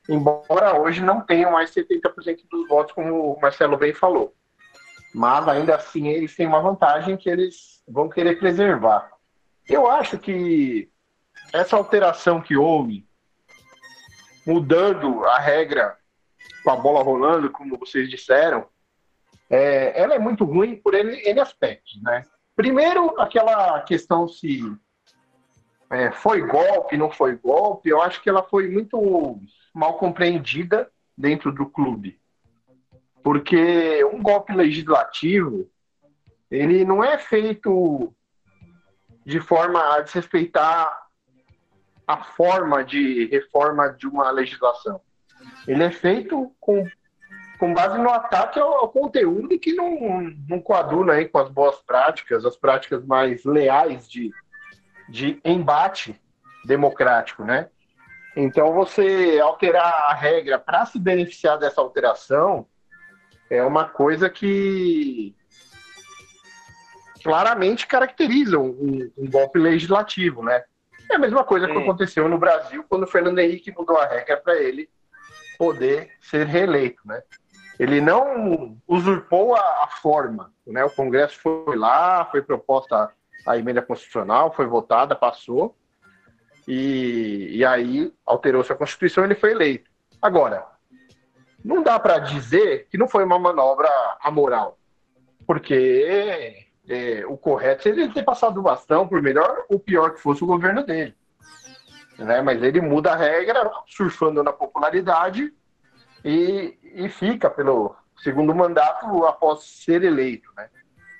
[0.08, 4.34] embora hoje não tenham mais 70% dos votos, como o Marcelo bem falou.
[5.14, 9.10] Mas ainda assim eles têm uma vantagem que eles vão querer preservar.
[9.68, 10.90] Eu acho que
[11.52, 13.06] essa alteração que houve,
[14.46, 15.96] mudando a regra
[16.62, 18.66] com a bola rolando, como vocês disseram,
[19.48, 22.24] é, ela é muito ruim por N, N aspectos, né?
[22.54, 24.60] Primeiro, aquela questão se
[25.90, 29.40] é, foi golpe, não foi golpe, eu acho que ela foi muito
[29.72, 32.18] mal compreendida dentro do clube.
[33.26, 35.68] Porque um golpe legislativo,
[36.48, 38.14] ele não é feito
[39.24, 40.96] de forma a desrespeitar
[42.06, 45.00] a forma de reforma de uma legislação.
[45.66, 46.86] Ele é feito com,
[47.58, 51.80] com base no ataque ao, ao conteúdo que não, não coaduna aí com as boas
[51.80, 54.30] práticas, as práticas mais leais de,
[55.08, 56.14] de embate
[56.64, 57.70] democrático, né?
[58.36, 62.68] Então, você alterar a regra para se beneficiar dessa alteração
[63.50, 65.34] é uma coisa que
[67.22, 70.64] claramente caracteriza um, um golpe legislativo, né?
[71.10, 74.36] É a mesma coisa que aconteceu no Brasil quando o Fernando Henrique mudou a regra
[74.36, 74.88] para ele
[75.58, 77.22] poder ser reeleito, né?
[77.78, 80.84] Ele não usurpou a, a, forma, né?
[80.84, 83.10] O Congresso foi lá, foi proposta
[83.46, 85.76] a emenda constitucional, foi votada, passou,
[86.66, 89.90] e, e aí alterou-se a Constituição e ele foi eleito.
[90.20, 90.66] Agora,
[91.66, 93.90] não dá para dizer que não foi uma manobra
[94.22, 94.78] amoral,
[95.44, 100.20] porque é, o correto seria ele ter passado o bastão, por melhor ou pior que
[100.20, 101.12] fosse o governo dele.
[102.16, 102.40] Né?
[102.40, 105.52] Mas ele muda a regra, surfando na popularidade
[106.24, 110.48] e, e fica pelo segundo mandato após ser eleito.
[110.56, 110.68] Né?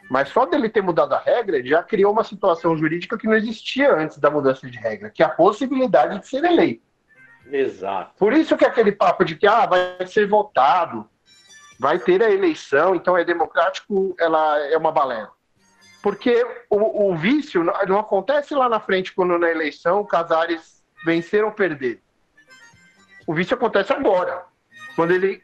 [0.09, 3.93] Mas só dele ter mudado a regra, já criou uma situação jurídica que não existia
[3.93, 6.86] antes da mudança de regra, que é a possibilidade de ser eleito.
[7.51, 8.13] Exato.
[8.19, 11.09] Por isso que aquele papo de que ah, vai ser votado,
[11.79, 15.31] vai ter a eleição, então é democrático, ela é uma balela.
[16.03, 21.55] Porque o, o vício não acontece lá na frente quando na eleição Casares venceram ou
[21.55, 22.01] perder.
[23.27, 24.45] O vício acontece agora,
[24.95, 25.43] quando ele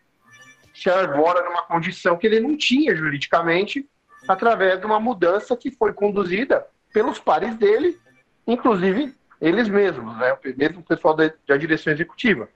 [0.74, 3.88] se arvora numa condição que ele não tinha juridicamente,
[4.28, 8.00] através de uma mudança que foi conduzida pelos pares dele,
[8.46, 10.38] inclusive eles mesmos, né?
[10.56, 12.48] mesmo o pessoal da, da direção executiva.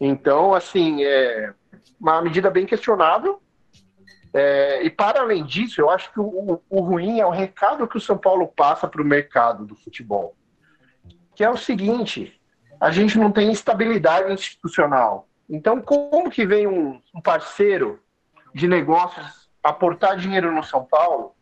[0.00, 1.54] Então, assim, é
[2.00, 3.40] uma medida bem questionável.
[4.34, 7.96] É, e para além disso, eu acho que o, o ruim é o recado que
[7.96, 10.34] o São Paulo passa para o mercado do futebol,
[11.36, 12.38] que é o seguinte:
[12.80, 15.28] a gente não tem estabilidade institucional.
[15.48, 18.00] Então, como que vem um, um parceiro
[18.52, 21.36] de negócios aportar dinheiro no São Paulo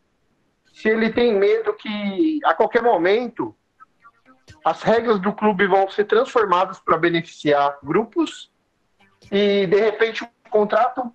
[0.71, 3.55] se ele tem medo que a qualquer momento
[4.63, 8.51] as regras do clube vão ser transformadas para beneficiar grupos
[9.31, 11.13] e, de repente, o contrato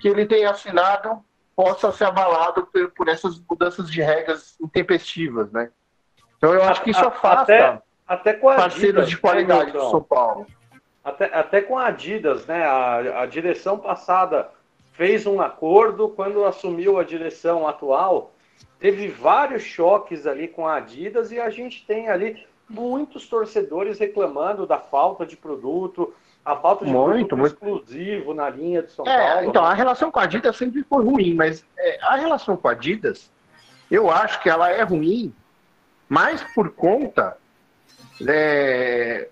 [0.00, 1.22] que ele tem assinado
[1.54, 5.70] possa ser abalado por, por essas mudanças de regras intempestivas, né?
[6.36, 9.90] Então, eu acho que isso afasta até, até com parceiros Adidas, de qualidade né, do
[9.90, 10.46] São Paulo.
[11.04, 12.64] Até, até com a Adidas, né?
[12.64, 14.50] A, a direção passada
[14.92, 18.32] fez um acordo, quando assumiu a direção atual,
[18.78, 24.66] teve vários choques ali com a Adidas e a gente tem ali muitos torcedores reclamando
[24.66, 26.12] da falta de produto,
[26.44, 27.52] a falta de muito, produto muito.
[27.54, 29.48] exclusivo na linha de São É, Paulo.
[29.48, 32.72] então, a relação com a Adidas sempre foi ruim, mas é, a relação com a
[32.72, 33.30] Adidas,
[33.90, 35.34] eu acho que ela é ruim
[36.08, 37.36] mais por conta
[38.26, 39.28] é,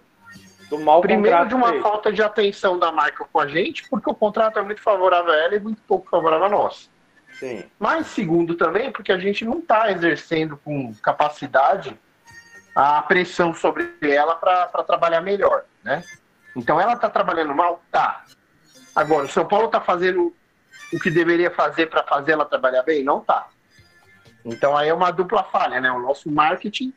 [0.69, 1.83] do mal primeiro de uma feito.
[1.83, 5.37] falta de atenção da marca com a gente, porque o contrato é muito favorável a
[5.37, 6.91] ela e muito pouco favorável a nós.
[7.39, 7.65] Sim.
[7.79, 11.99] Mas segundo também, porque a gente não está exercendo com capacidade
[12.77, 16.05] a pressão sobre ela para trabalhar melhor, né?
[16.55, 17.83] Então ela está trabalhando mal?
[17.91, 18.23] Tá.
[18.95, 20.35] Agora, o São Paulo está fazendo
[20.93, 23.03] o que deveria fazer para fazer ela trabalhar bem?
[23.03, 23.49] Não tá.
[24.45, 25.91] Então aí é uma dupla falha, né?
[25.91, 26.93] O nosso marketing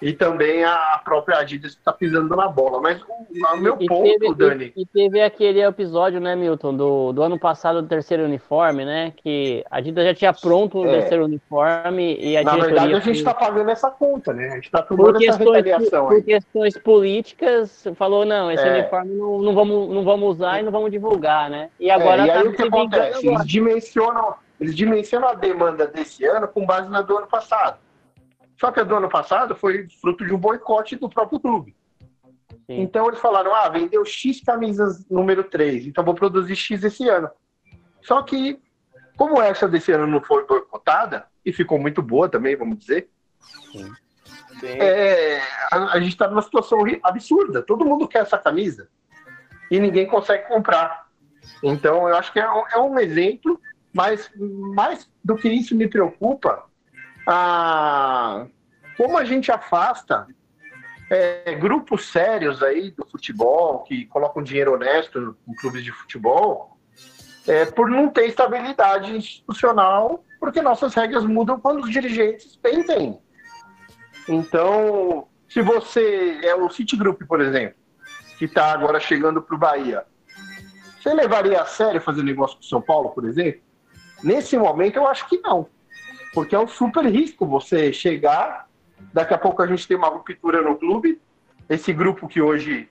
[0.00, 2.80] e também a própria Adidas está pisando na bola.
[2.80, 7.12] Mas o, meu E ponto, teve, Dani, e, e teve aquele episódio, né, Milton, do,
[7.12, 9.12] do ano passado do terceiro uniforme, né?
[9.16, 11.00] Que a Adidas já tinha pronto o É.
[11.00, 14.48] terceiro uniforme e a na verdade a gente está pagando essa conta, né?
[14.50, 16.22] A gente está por tomando essa questões, retaliação por aí.
[16.22, 18.70] questões políticas, falou, não, esse É.
[18.78, 21.68] uniforme não, não, vamos, não vamos usar e não vamos divulgar, né?
[21.78, 23.26] E agora É, e tá aí o que acontece?
[23.26, 27.78] Eles dimensionam, eles dimensionam a demanda desse ano com base na do ano passado.
[28.60, 31.74] Só que a do ano passado foi fruto de um boicote do próprio clube.
[32.66, 32.82] Sim.
[32.82, 37.30] Então eles falaram: ah, vendeu X camisas número 3, então vou produzir X esse ano.
[38.02, 38.60] Só que,
[39.16, 43.08] como essa desse ano não foi boicotada, e ficou muito boa também, vamos dizer,
[43.72, 43.90] Sim.
[44.62, 45.40] é,
[45.72, 47.62] a, a gente está numa situação absurda.
[47.62, 48.90] Todo mundo quer essa camisa
[49.70, 51.08] e ninguém consegue comprar.
[51.62, 53.58] Então, eu acho que é um, é um exemplo,
[53.90, 56.69] mas mais do que isso me preocupa
[57.30, 58.46] a,
[58.96, 60.26] como a gente afasta
[61.10, 66.78] é, grupos sérios aí do futebol que colocam dinheiro honesto em clubes de futebol
[67.46, 73.18] é, por não ter estabilidade institucional, porque nossas regras mudam quando os dirigentes pensem.
[74.28, 77.76] Então, se você é o Citigroup, por exemplo,
[78.38, 80.04] que está agora chegando para o Bahia,
[81.00, 83.60] você levaria a sério fazer negócio com o São Paulo, por exemplo?
[84.22, 85.66] Nesse momento, eu acho que não.
[86.32, 88.68] Porque é um super risco você chegar,
[89.12, 91.20] daqui a pouco a gente tem uma ruptura no clube,
[91.68, 92.88] esse grupo que hoje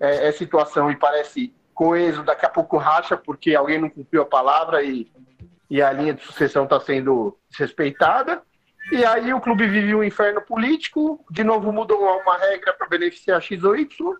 [0.00, 4.26] é, é situação e parece coeso, daqui a pouco racha porque alguém não cumpriu a
[4.26, 5.10] palavra e,
[5.68, 8.42] e a linha de sucessão está sendo desrespeitada.
[8.92, 13.40] E aí o clube vive um inferno político, de novo mudam uma regra para beneficiar
[13.40, 14.16] X ou Y,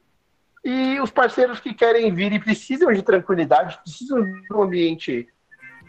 [0.65, 5.29] e os parceiros que querem vir e precisam de tranquilidade, precisam de um ambiente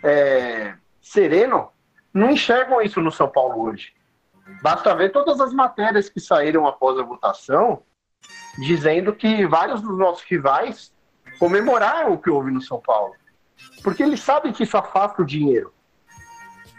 [0.04, 1.72] é, sereno,
[2.16, 3.94] não enxergam isso no São Paulo hoje.
[4.62, 7.84] Basta ver todas as matérias que saíram após a votação,
[8.58, 10.94] dizendo que vários dos nossos rivais
[11.38, 13.14] comemoraram o que houve no São Paulo.
[13.84, 15.74] Porque eles sabem que isso afasta o dinheiro.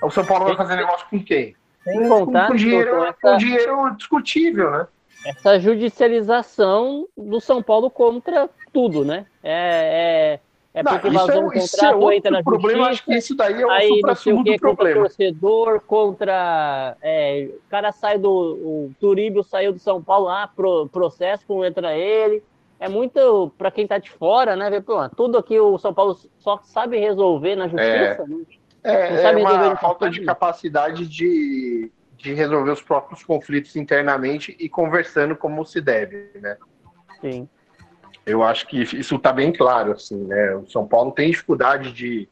[0.03, 1.55] O São Paulo vai fazer negócio com quem?
[1.85, 4.87] Sem contar, com, dinheiro, doutor, com essa, dinheiro discutível, né?
[5.25, 9.27] essa judicialização do São Paulo contra tudo, né?
[9.43, 10.41] É, é,
[10.77, 13.19] é Não, porque vazou é, um isso é contrato, entra na problema, acho justiça, que
[13.19, 15.01] isso daí é o aí não sei o que, contra problema.
[15.01, 16.99] torcedor, contra.
[17.01, 18.29] é, o cara sai do.
[18.31, 22.43] O Turíbio saiu do São Paulo lá, pro, processo contra ele.
[22.79, 24.69] É muito, para quem tá de fora, né?
[24.69, 28.37] ver, pô, tudo aqui o São Paulo só sabe resolver na justiça, né?
[28.85, 30.27] É, Não é resolver uma falta de né?
[30.27, 36.59] capacidade de, de resolver os próprios conflitos internamente e conversando como se deve, né?
[37.23, 37.49] Sim.
[38.27, 40.57] Eu acho que isso está bem claro, assim, né?
[40.57, 42.29] O São Paulo tem dificuldade de,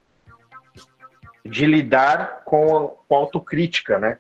[1.47, 4.19] de lidar com, a autocrítica, né?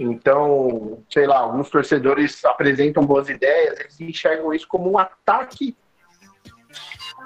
[0.00, 5.76] Então, sei lá, alguns torcedores apresentam boas ideias, eles enxergam isso como um ataque,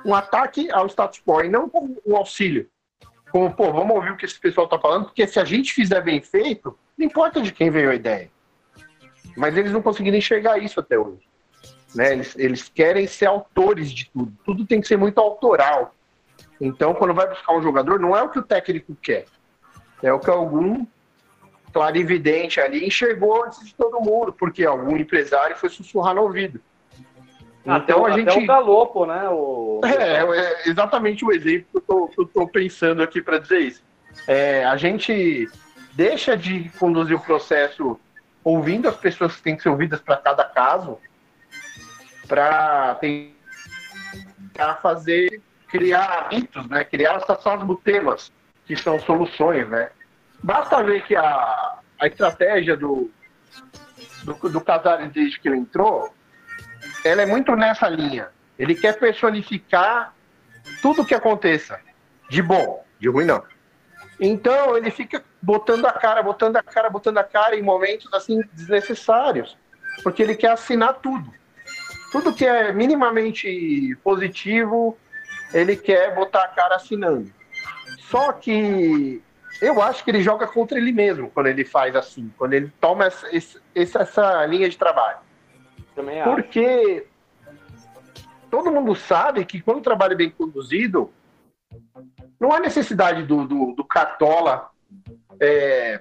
[0.05, 2.69] um ataque ao status quo e não como um auxílio.
[3.31, 6.01] Como, pô, vamos ouvir o que esse pessoal está falando, porque se a gente fizer
[6.01, 8.31] bem feito, não importa de quem veio a ideia.
[9.37, 11.27] Mas eles não conseguiram enxergar isso até hoje.
[11.97, 12.13] Né?
[12.13, 14.33] Eles, eles querem ser autores de tudo.
[14.45, 15.95] Tudo tem que ser muito autoral.
[16.61, 19.25] Então, quando vai buscar um jogador, não é o que o técnico quer.
[20.03, 20.85] É o que algum
[21.73, 26.61] clarividente ali enxergou antes de todo mundo, porque algum empresário foi sussurrar no ouvido.
[27.67, 28.45] Até, Então o- a até gente.
[28.45, 29.29] o Galopo, né?
[29.29, 29.81] O...
[29.85, 31.81] É, é exatamente o exemplo
[32.13, 33.83] que eu tô pensando aqui para dizer isso.
[34.27, 35.49] É, a gente
[35.93, 37.99] deixa de conduzir o processo
[38.45, 40.99] ouvindo as pessoas que têm que ser ouvidas para cada caso,
[42.27, 46.85] para tentar fazer, criar mitos, né?
[46.85, 47.43] criar essas
[47.83, 48.33] temas
[48.65, 49.69] que são soluções.
[49.69, 49.91] Né?
[50.43, 53.11] Basta ver que a, a estratégia do,
[54.25, 56.13] do, do Casares desde que ele entrou,
[57.05, 58.29] ela é muito nessa linha.
[58.59, 60.15] Ele quer personificar
[60.83, 61.79] tudo que aconteça,
[62.29, 63.43] de bom, de ruim não.
[64.19, 68.41] Então ele fica botando a cara, botando a cara, botando a cara em momentos assim
[68.53, 69.57] desnecessários,
[70.03, 71.33] porque ele quer assinar tudo.
[72.17, 74.97] Tudo que é minimamente positivo,
[75.53, 77.31] ele quer botar a cara assinando.
[78.09, 79.23] Só que
[79.61, 83.05] eu acho que ele joga contra ele mesmo quando ele faz assim, quando ele toma
[83.05, 83.29] essa,
[83.75, 85.19] essa, essa linha de trabalho.
[85.95, 86.31] Também acho.
[86.31, 87.07] Porque
[88.51, 91.13] todo mundo sabe que quando o trabalho é bem conduzido,
[92.41, 94.71] não há necessidade do, do, do cartola
[95.39, 96.01] é,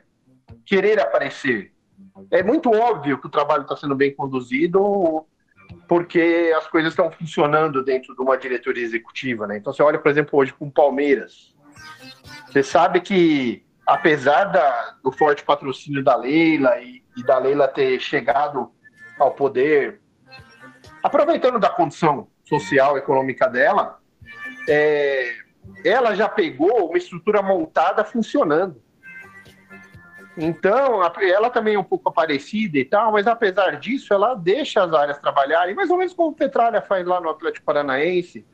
[0.66, 1.74] querer aparecer.
[2.32, 5.28] É muito óbvio que o trabalho está sendo bem conduzido
[5.88, 9.48] porque as coisas estão funcionando dentro de uma diretoria executiva.
[9.48, 9.58] Né?
[9.58, 11.54] Então, você olha, por exemplo, hoje com o Palmeiras.
[12.48, 18.00] Você sabe que, apesar da, do forte patrocínio da Leila e, e da Leila ter
[18.00, 18.72] chegado
[19.20, 20.00] ao poder,
[21.04, 24.00] aproveitando da condição social, econômica dela,
[24.68, 25.36] é,
[25.84, 28.82] ela já pegou uma estrutura montada funcionando.
[30.38, 34.84] Então, a- ela também é um pouco aparecida e tal, mas apesar disso, ela deixa
[34.84, 38.46] as áreas trabalharem, mais ou menos como o Petralha faz lá no Atlético Paranaense,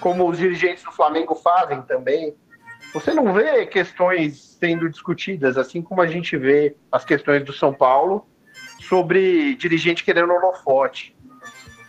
[0.00, 2.34] como os dirigentes do Flamengo fazem também.
[2.92, 7.74] você não vê questões sendo discutidas, assim como a gente vê as questões do São
[7.74, 8.24] Paulo
[8.80, 11.16] sobre dirigente querendo holofote.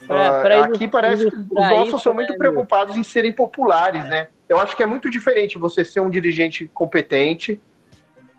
[0.07, 4.03] Pra- Ah, aqui parece que os nossos isso, são muito né, preocupados em serem populares,
[4.09, 4.29] né?
[4.49, 7.61] Eu acho que é muito diferente você ser um dirigente competente,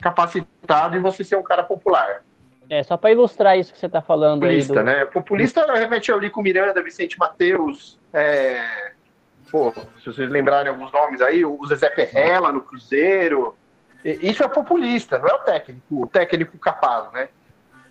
[0.00, 2.22] capacitado, e você ser um cara popular.
[2.68, 4.78] É, só para ilustrar isso que você está falando Populista, aí.
[4.78, 4.84] Do...
[4.84, 5.04] né?
[5.04, 8.92] Populista remete ao Lico Miranda, Vicente Mateus, é...
[9.50, 13.56] Pô, se vocês lembrarem alguns nomes aí, o Zezé Perrella no Cruzeiro.
[14.04, 17.28] Isso é populista, não é o técnico, o técnico capaz, né?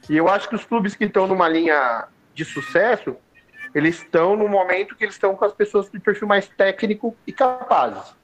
[0.10, 3.16] E eu acho que os clubes que estão numa linha de sucesso,
[3.74, 7.32] eles estão no momento que eles estão com as pessoas de perfil mais técnico e
[7.32, 8.16] capazes.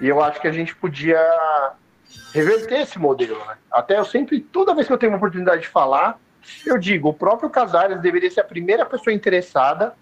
[0.00, 1.20] E eu acho que a gente podia
[2.36, 3.56] reverter esse modelo, né?
[3.72, 6.18] Até eu sempre, toda vez que eu tenho uma oportunidade de falar,
[6.64, 9.94] eu digo, o próprio Casares deveria ser a primeira pessoa interessada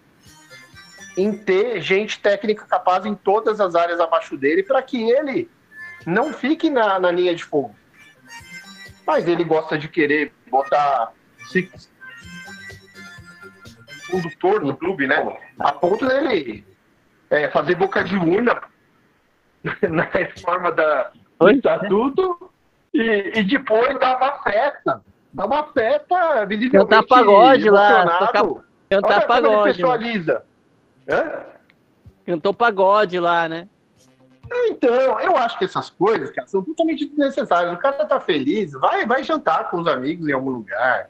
[1.17, 5.49] em ter gente técnica capaz em todas as áreas abaixo dele para que ele
[6.05, 7.75] não fique na, na linha de fogo.
[9.07, 11.13] Mas ele gosta de querer botar
[11.51, 11.71] se-
[14.11, 15.39] condutor no clube, né?
[15.61, 16.65] A ponto dele
[17.31, 18.61] é, fazer boca de urna
[19.89, 21.13] na reforma da,
[21.45, 21.55] Oi?
[21.55, 22.51] estatuto
[22.93, 25.03] e, e depois dar uma festa.
[25.33, 29.55] Dar uma festa visivelmente Cantar pagode lá, tocar- Olha Cantar ele pagode.
[29.57, 29.65] mano.
[29.65, 30.45] pessoaliza.
[31.09, 31.33] Hã?
[32.27, 33.69] Cantou pagode lá, né?
[34.69, 37.73] Então, eu acho que essas coisas, cara, são totalmente desnecessárias.
[37.75, 41.09] O cara tá feliz, vai, vai jantar com os amigos em algum lugar.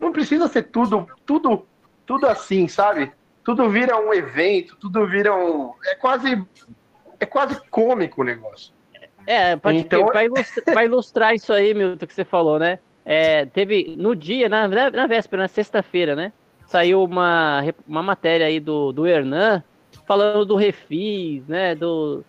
[0.00, 1.66] Não precisa ser tudo, tudo,
[2.06, 3.12] tudo assim, sabe?
[3.44, 5.72] Tudo vira um evento, tudo vira um.
[5.84, 6.44] É quase.
[7.20, 8.72] É quase cômico o negócio.
[9.26, 12.78] É, para Então- ilustrar, ilustrar isso aí, Milton, que você falou, né?
[13.04, 16.32] É, teve no dia, na, na véspera, na sexta-feira, né?
[16.66, 19.62] Saiu uma, uma matéria aí do, do Hernan
[20.06, 21.74] falando do Refis, né?
[21.74, 22.24] Do.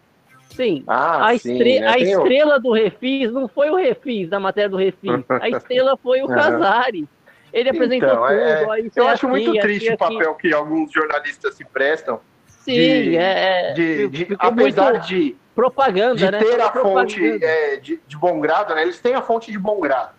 [0.50, 1.88] Sim, Ah, a, sim, estre- né?
[1.88, 5.24] a estrela do Refis não foi o Refis da matéria do Refis.
[5.30, 6.28] A estrela foi o.
[6.28, 7.06] Casares.
[7.52, 8.78] Ele apresentou Então, é- tudo.
[8.88, 12.20] isso Eu é acho muito assim, triste assim, o papel que alguns jornalistas se prestam.
[12.48, 13.70] Sim, de- é.
[13.70, 16.40] é, De, de- apesar muito de, propaganda, de né?
[16.40, 17.00] ter a Propaganda.
[17.02, 18.82] fonte é, de, de bom grado, né?
[18.82, 20.14] Eles têm a fonte de bom grado,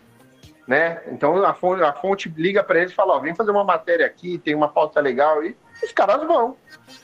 [0.67, 1.01] né?
[1.07, 4.05] Então a fonte, a fonte liga para eles e fala, ó, vem fazer uma matéria
[4.05, 6.55] aqui, tem uma pauta legal e os caras vão.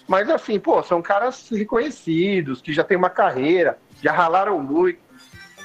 [0.08, 5.00] Mas assim, pô, são caras reconhecidos, que já têm uma carreira, já ralaram muito.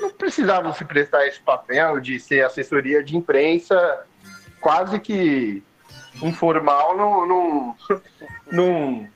[0.00, 4.04] Não precisavam se prestar esse papel de ser assessoria de imprensa
[4.60, 5.62] quase que
[6.22, 7.74] informal num, num,
[8.50, 9.08] num-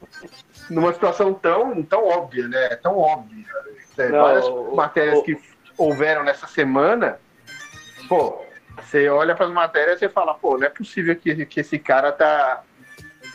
[0.70, 2.68] numa situação tão, tão óbvia, né?
[2.76, 3.44] Tão óbvia.
[3.98, 5.36] É, Não, várias o- matérias o- que
[5.76, 7.18] houveram nessa semana,
[8.08, 8.40] pô,
[8.80, 12.12] você olha para as matérias e fala, pô, não é possível que, que esse cara
[12.12, 12.62] tá,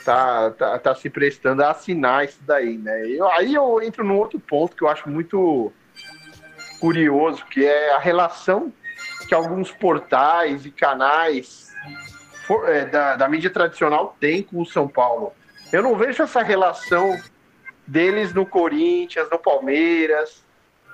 [0.03, 3.05] tá, tá, tá se prestando a assinar isso daí, né?
[3.07, 5.71] Eu, aí eu entro num outro ponto que eu acho muito
[6.79, 8.71] curioso, que é a relação
[9.27, 11.73] que alguns portais e canais
[12.45, 15.33] for- é, da, da mídia tradicional têm com o São Paulo.
[15.71, 17.19] Eu não vejo essa relação
[17.85, 20.43] deles no Corinthians, no Palmeiras.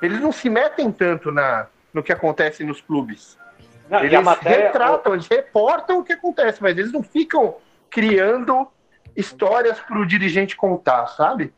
[0.01, 3.37] Eles não se metem tanto na, no que acontece nos clubes.
[3.89, 7.57] Não, Eles matéria, retratam, eles reportam o que acontece, mas eles não ficam
[7.89, 8.67] criando
[9.15, 11.53] histórias para o dirigente contar, sabe?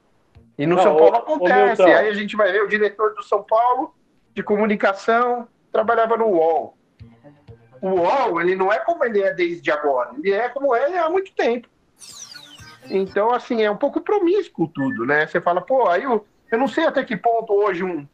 [0.57, 1.83] E no Não, São ô- Paulo ô, acontece.
[1.83, 1.97] Milton.
[1.97, 3.93] Aí a gente vai ver o diretor do São Paulo
[4.33, 6.77] de comunicação trabalhava no UOL.
[7.81, 11.09] O UOL, ele não é como ele é desde agora, ele é como é há
[11.09, 11.67] muito tempo.
[12.89, 15.25] Então, assim, é um pouco promíscuo tudo, né?
[15.25, 18.07] Você fala, pô, aí eu, eu não sei até que ponto hoje um,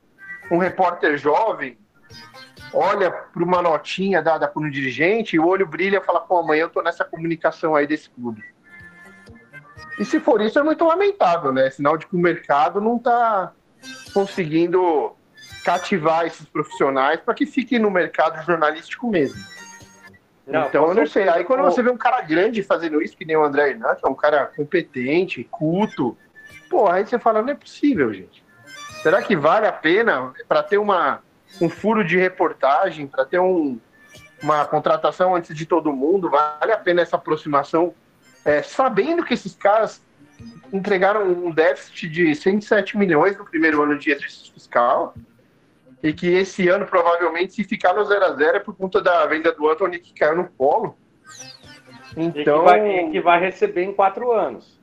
[0.52, 1.78] um repórter jovem
[2.74, 6.38] olha para uma notinha dada por um dirigente e o olho brilha e fala, pô,
[6.38, 8.44] amanhã eu tô nessa comunicação aí desse clube.
[10.00, 11.70] E se for isso, é muito lamentável, né?
[11.70, 13.52] Sinal de que o mercado não está
[14.14, 15.16] conseguindo
[15.64, 19.40] cativar esses profissionais para que fiquem no mercado jornalístico mesmo.
[20.50, 21.30] Não, então, eu não sei.
[21.30, 24.10] Aí quando você vê um cara grande fazendo isso, que nem o André que é
[24.10, 26.18] um cara competente, culto,
[26.70, 28.44] pô, aí você fala, não é possível, gente.
[29.04, 31.22] Será que vale a pena para ter uma,
[31.62, 33.80] um furo de reportagem, para ter um,
[34.42, 37.94] uma contratação antes de todo mundo, vale a pena essa aproximação,
[38.44, 40.02] é, sabendo que esses caras
[40.72, 45.14] entregaram um déficit de 107 milhões no primeiro ano de exercício fiscal,
[46.02, 49.26] e que esse ano, provavelmente, se ficar no 0 a 0 é por conta da
[49.26, 50.98] venda do Anthony que caiu no polo.
[52.16, 54.80] E que, Então, vai, e que vai receber em quatro anos.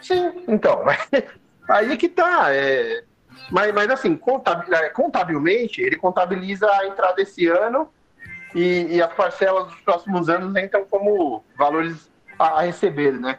[0.00, 0.84] sim, então,
[1.68, 2.54] aí que tá.
[2.54, 3.04] é,
[3.50, 4.18] mas, mas assim,
[4.72, 7.88] é, contabilmente, ele contabiliza a entrada desse ano
[8.54, 13.38] e, e as parcelas dos próximos anos entram como valores a, a receber, né?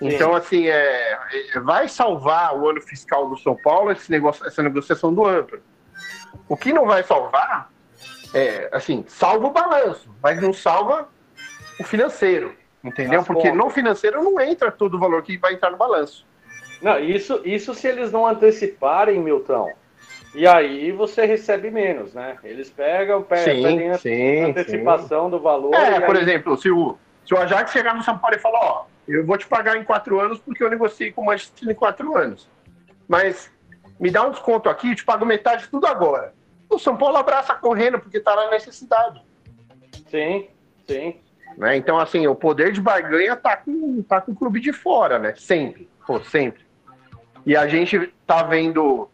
[0.00, 1.18] Então, assim, é,
[1.54, 5.60] é, vai salvar o ano fiscal do São Paulo esse negócio, essa negociação do amplo.
[6.48, 7.70] O que não vai salvar
[8.34, 11.08] é, assim, salva o balanço, mas não salva
[11.78, 13.20] o financeiro, entendeu?
[13.20, 13.56] As Porque contas.
[13.56, 16.26] no financeiro não entra todo o valor que vai entrar no balanço.
[16.80, 19.70] Não, isso, isso se eles não anteciparem, Milton.
[20.34, 22.38] E aí você recebe menos, né?
[22.42, 25.74] Eles pegam, pe- pedem a sim, antecipação do valor.
[25.74, 28.58] É, por aí- exemplo, se o, se o Ajax chegar no São Paulo e falar,
[28.60, 31.74] ó, eu vou te pagar em quatro anos porque eu negociei com o Manchester em
[31.74, 32.48] quatro anos.
[33.06, 33.51] Mas
[34.02, 36.34] me dá um desconto aqui, eu te pago metade de tudo agora.
[36.68, 39.22] O São Paulo abraça correndo porque tá na necessidade.
[40.10, 40.48] Sim,
[40.88, 41.20] sim.
[41.56, 41.76] Né?
[41.76, 45.34] Então, assim, o poder de barganha tá com, tá com o clube de fora, né?
[45.36, 45.88] Sempre.
[46.04, 46.64] Pô, sempre.
[47.46, 49.08] E a gente tá vendo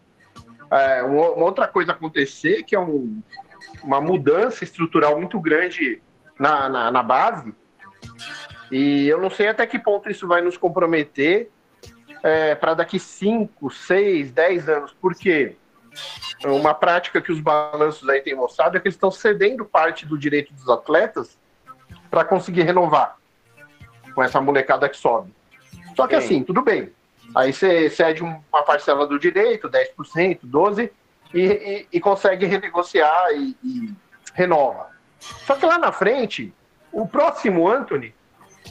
[0.70, 3.20] é, uma uma outra coisa acontecer, que é um-
[3.82, 6.01] uma mudança estrutural muito grande
[6.39, 7.53] na, na, na base.
[8.70, 11.51] E eu não sei até que ponto isso vai nos comprometer
[12.61, 14.93] para daqui 5, 6, 10 anos.
[14.93, 15.57] Por quê?
[16.45, 20.16] Uma prática que os balanços aí têm mostrado é que eles estão cedendo parte do
[20.16, 21.39] direito dos atletas
[22.11, 23.16] para conseguir renovar
[24.14, 25.35] com essa molecada que sobe.
[25.97, 26.25] Só que Sim.
[26.25, 26.93] assim, tudo bem.
[27.35, 30.91] Aí você cede uma parcela do direito, 10%, 12%,
[31.35, 33.95] e, e, e consegue renegociar e, e
[34.33, 34.89] renova.
[35.21, 36.55] Só que lá na frente,
[36.91, 38.14] o próximo Anthony,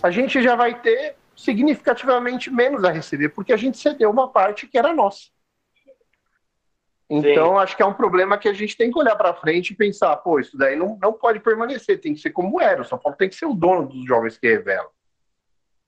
[0.02, 4.68] a gente já vai ter significativamente menos a receber, porque a gente cedeu uma parte
[4.68, 5.28] que era nossa.
[7.10, 9.76] Então, acho que é um problema que a gente tem que olhar para frente e
[9.76, 12.82] pensar, pô, isso daí não, não pode permanecer, tem que ser como era.
[12.82, 14.90] O São Paulo tem que ser o dono dos jovens que revelam.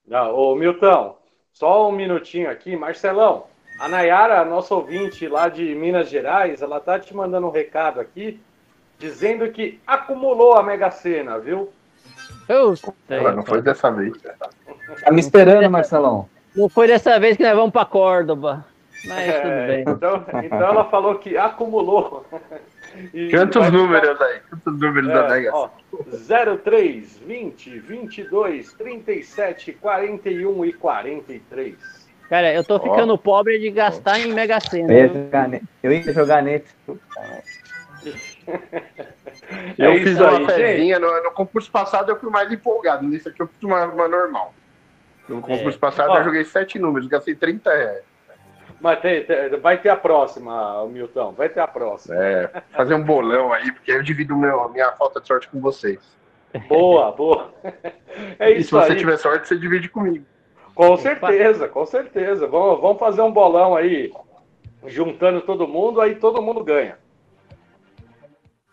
[0.10, 1.18] Ah, ô, Milton,
[1.52, 2.76] só um minutinho aqui.
[2.76, 3.48] Marcelão,
[3.80, 8.40] a Nayara, nossa ouvinte lá de Minas Gerais, ela tá te mandando um recado aqui,
[8.98, 11.74] dizendo que acumulou a Mega Sena, viu?
[12.82, 14.14] Puta, Ela não foi dessa vez.
[15.04, 16.28] Tá me esperando, Marcelão.
[16.56, 18.66] Não foi dessa vez que nós vamos pra Córdoba.
[19.06, 19.82] Mas tudo É, bem.
[19.88, 22.26] então, então ela falou que acumulou.
[23.14, 24.40] E Quantos vai- números aí?
[24.50, 25.70] Quantos números da É, Mega ó,
[26.64, 31.76] 03, 20, 22, 37, 41 e 43.
[32.28, 32.80] Cara, eu tô Ó.
[32.80, 34.92] ficando pobre de gastar em Mega Sena.
[34.92, 36.66] Eu ia jogar, ne- eu ia jogar nesse.
[39.78, 43.06] Eu É fiz isso uma aí, fezinha, no, no concurso passado eu fui mais empolgado,
[43.08, 44.54] nesse aqui eu fiz uma, uma normal.
[45.30, 46.18] No concurso passado Ó.
[46.18, 48.04] eu joguei sete números, gastei 30 reais.
[48.82, 52.16] Mas tem- tem- vai ter a próxima, Milton, vai ter a próxima.
[52.16, 55.50] É, fazer um bolão aí, porque aí eu divido meu, a minha falta de sorte
[55.50, 56.00] com vocês.
[56.68, 57.54] Boa, boa.
[58.40, 58.98] É e se isso você aí.
[58.98, 60.26] tiver sorte, você divide comigo.
[60.76, 62.48] Com certeza, com certeza.
[62.48, 64.12] Vamos, vamos fazer um bolão aí,
[64.88, 66.98] juntando todo mundo, aí todo mundo ganha.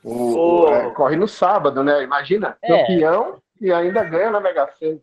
[0.04, 2.02] O, é, corre no sábado, né?
[2.02, 2.68] Imagina, É.
[2.78, 5.00] campeão e ainda ganha na Mega Sena.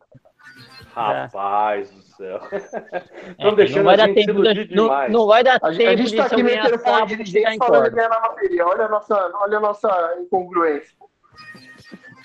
[0.94, 2.40] Rapaz do céu.
[2.94, 5.12] É, Estão não deixando vai a dar gente tempo, iludir não, demais.
[5.12, 7.58] não vai dar A, gente- a tempo gente tá eu aqui sábado chegar dirigente em
[7.58, 7.96] falando de Córdoba.
[7.96, 8.68] ganhar na loteria.
[8.68, 10.96] Olha a nossa, olha a nossa incongruência.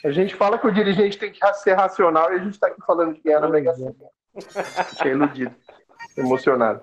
[0.04, 2.80] A gente fala que o dirigente tem que ser racional e a gente tá aqui
[2.86, 3.94] falando de ganhar na Mega Sena.
[4.90, 5.54] Fiquei iludido,
[6.16, 6.82] emocionado.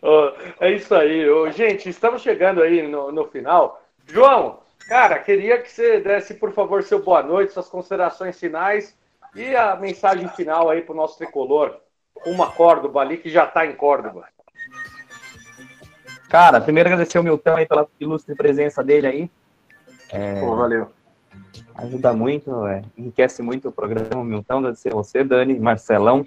[0.00, 1.28] Ô, É isso aí.
[1.28, 3.82] Ô, Gente, estamos chegando aí no, no final.
[4.06, 8.96] João, cara, queria que você desse, por favor, seu boa noite, suas considerações finais
[9.34, 11.76] e a mensagem final aí para o nosso tricolor.
[12.26, 14.26] Uma Córdoba ali que já está em Córdoba.
[16.28, 19.30] Cara, primeiro agradecer o Milton aí pela ilustre presença dele aí.
[20.40, 20.90] Pô, valeu.
[21.74, 24.58] Ajuda muito, é, enriquece muito o programa, Milton.
[24.58, 26.24] Agradecer a você, Dani, Marcelão,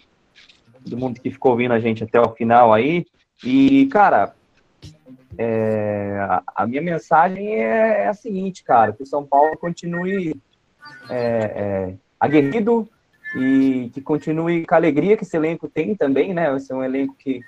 [0.84, 3.05] todo mundo que ficou ouvindo a gente até o final aí.
[3.43, 4.34] E, cara,
[5.38, 10.35] é, a, a minha mensagem é, é a seguinte, cara, que o São Paulo continue
[11.09, 12.89] é, é, aguerrido
[13.38, 16.55] e que continue com a alegria que esse elenco tem também, né?
[16.55, 17.41] Esse é um elenco que,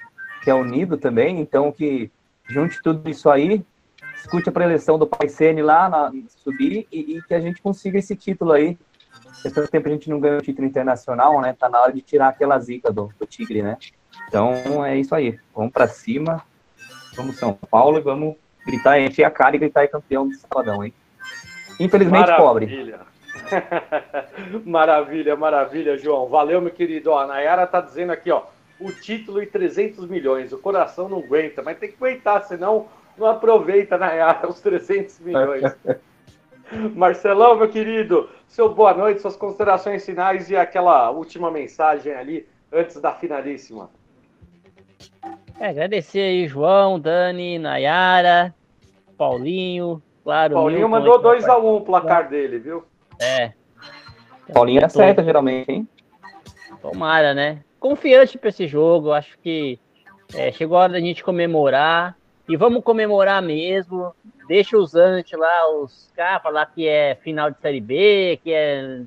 [0.44, 2.12] que é unido também, então que
[2.48, 3.64] junte tudo isso aí,
[4.16, 6.12] escute a preleção do Paisene lá na,
[6.44, 8.78] subir e, e que a gente consiga esse título aí.
[9.42, 11.56] Faz tanto tempo a gente não ganha o título internacional, né?
[11.58, 13.78] Tá na hora de tirar aquela zica do, do Tigre, né?
[14.28, 15.40] Então é isso aí.
[15.56, 16.44] Vamos para cima,
[17.16, 18.36] vamos São Paulo e vamos
[18.66, 20.94] gritar, encher a cara e gritar é campeão do Sabadão, hein?
[21.80, 22.66] Infelizmente pobre.
[24.66, 25.36] Maravilha.
[25.36, 26.28] maravilha, João.
[26.28, 27.12] Valeu, meu querido.
[27.12, 28.44] Ó, a Nayara tá dizendo aqui, ó,
[28.80, 30.52] o título e 300 milhões.
[30.52, 32.88] O coração não aguenta, mas tem que aguentar, senão
[33.18, 35.76] não aproveita, Nayara, os 300 milhões.
[36.96, 43.02] Marcelão, meu querido, seu boa noite, suas considerações finais e aquela última mensagem ali antes
[43.02, 43.90] da finalíssima.
[45.60, 48.54] É, agradecer aí, João, Dani, Nayara,
[49.18, 50.54] Paulinho, claro.
[50.54, 52.84] Paulinho Milton mandou aí, 2 a 1 um o placar dele, viu?
[53.22, 53.52] É,
[54.54, 55.88] Paulinho acerta geralmente, hein?
[56.82, 57.64] tomara, né?
[57.80, 59.12] confiante para esse jogo.
[59.12, 59.80] Acho que
[60.36, 62.16] é, chegou a hora da gente comemorar.
[62.48, 64.14] E vamos comemorar mesmo.
[64.48, 69.02] Deixa os antes lá, os caras falar que é final de Série B, que é.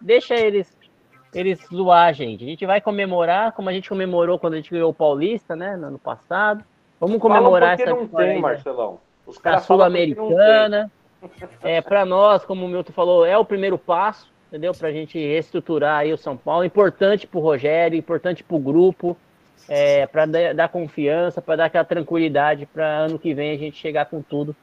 [0.00, 0.76] Deixa eles
[1.34, 2.44] eles zoar a gente.
[2.44, 5.76] A gente vai comemorar, como a gente comemorou quando a gente ganhou o Paulista, né,
[5.76, 6.64] no ano passado.
[6.98, 9.00] Vamos comemorar essa não tem, Marcelão.
[9.26, 10.90] Os caras Sul-Americana.
[11.62, 14.72] É, para nós, como o Milton falou, é o primeiro passo, entendeu?
[14.74, 16.64] Para a gente reestruturar aí o São Paulo.
[16.64, 19.16] Importante para o Rogério, importante para o grupo,
[19.68, 24.06] é, para dar confiança, para dar aquela tranquilidade para ano que vem a gente chegar
[24.06, 24.54] com tudo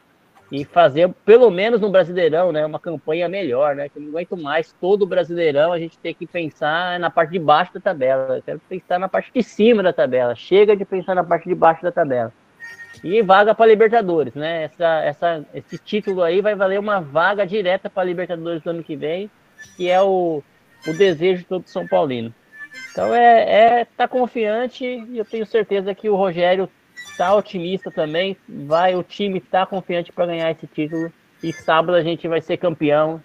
[0.51, 3.89] e fazer, pelo menos no Brasileirão, né, uma campanha melhor, né?
[3.89, 7.31] Que eu não aguento mais todo o Brasileirão a gente ter que pensar na parte
[7.31, 8.37] de baixo da tabela.
[8.37, 10.35] Eu quero pensar na parte de cima da tabela.
[10.35, 12.31] Chega de pensar na parte de baixo da tabela.
[13.03, 14.63] E vaga para Libertadores, né?
[14.63, 18.95] Essa, essa, esse título aí vai valer uma vaga direta para Libertadores do ano que
[18.95, 19.29] vem,
[19.75, 20.41] que é o,
[20.87, 22.33] o desejo de todo São Paulino.
[22.91, 26.69] Então é, é tá confiante e eu tenho certeza que o Rogério
[27.17, 28.37] tá otimista também.
[28.47, 31.11] Vai, o time tá confiante para ganhar esse título.
[31.41, 33.21] E sábado a gente vai ser campeão,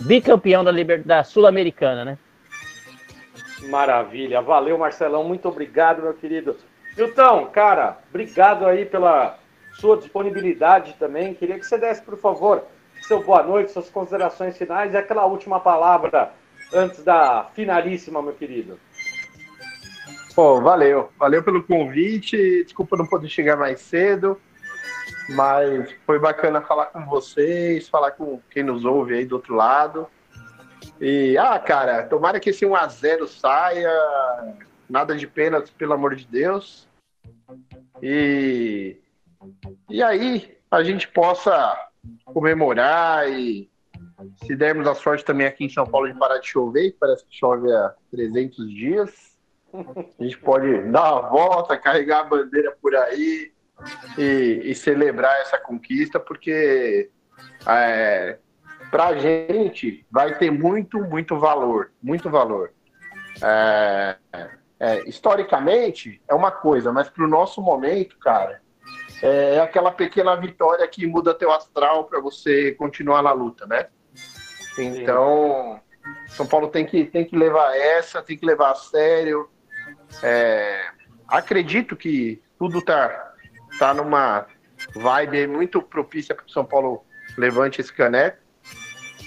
[0.00, 1.02] bicampeão da, Liber...
[1.04, 2.18] da Sul-Americana, né?
[3.68, 4.40] Maravilha.
[4.40, 5.24] Valeu, Marcelão.
[5.24, 6.56] Muito obrigado, meu querido.
[6.98, 9.38] Milton, cara, obrigado aí pela
[9.74, 11.32] sua disponibilidade também.
[11.32, 12.64] Queria que você desse, por favor,
[13.02, 16.32] seu boa noite, suas considerações finais e aquela última palavra
[16.74, 18.80] antes da finalíssima, meu querido.
[20.34, 21.10] Pô, valeu.
[21.16, 22.64] Valeu pelo convite.
[22.64, 24.40] Desculpa não poder chegar mais cedo.
[25.30, 30.08] Mas foi bacana falar com vocês, falar com quem nos ouve aí do outro lado.
[31.00, 33.92] E, ah, cara, tomara que esse 1x0 saia.
[34.88, 36.87] Nada de pena, pelo amor de Deus.
[38.02, 39.00] E,
[39.88, 41.88] e aí a gente possa
[42.24, 43.70] comemorar e
[44.44, 47.24] se dermos a sorte também aqui em São Paulo de parar de chover, que parece
[47.24, 49.38] que chove há 300 dias
[49.72, 53.52] a gente pode dar uma volta, carregar a bandeira por aí
[54.16, 57.10] e, e celebrar essa conquista, porque
[57.66, 58.38] é,
[58.90, 62.72] para a gente vai ter muito, muito valor, muito valor.
[63.42, 64.16] É,
[64.80, 68.60] é, historicamente é uma coisa, mas para o nosso momento, cara,
[69.22, 73.88] é, é aquela pequena vitória que muda teu astral para você continuar na luta, né?
[74.78, 75.80] Então,
[76.28, 79.50] São Paulo tem que, tem que levar essa, tem que levar a sério.
[80.22, 80.90] É,
[81.26, 83.34] acredito que tudo tá,
[83.78, 84.46] tá numa
[84.94, 87.04] vibe muito propícia para o São Paulo
[87.36, 88.38] levante esse caneco.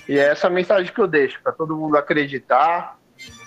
[0.08, 2.98] E é essa mensagem que eu deixo para todo mundo acreditar.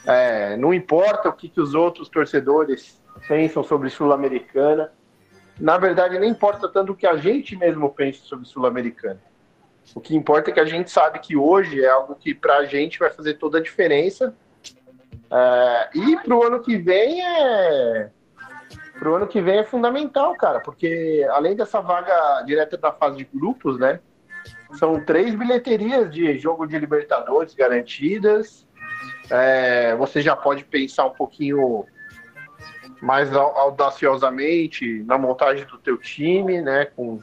[0.07, 4.93] É, não importa o que, que os outros torcedores pensam sobre Sul-Americana.
[5.59, 9.21] Na verdade, nem importa tanto o que a gente mesmo pensa sobre Sul-Americana.
[9.95, 12.65] O que importa é que a gente sabe que hoje é algo que para a
[12.65, 14.35] gente vai fazer toda a diferença
[15.31, 18.11] é, e para o ano que vem é.
[18.99, 23.25] Pro ano que vem é fundamental, cara, porque além dessa vaga direta da fase de
[23.25, 24.01] grupos, né?
[24.75, 28.67] São três bilheterias de jogo de Libertadores garantidas.
[29.31, 31.87] É, você já pode pensar um pouquinho
[33.01, 36.87] mais audaciosamente na montagem do teu time, né?
[36.97, 37.21] Com,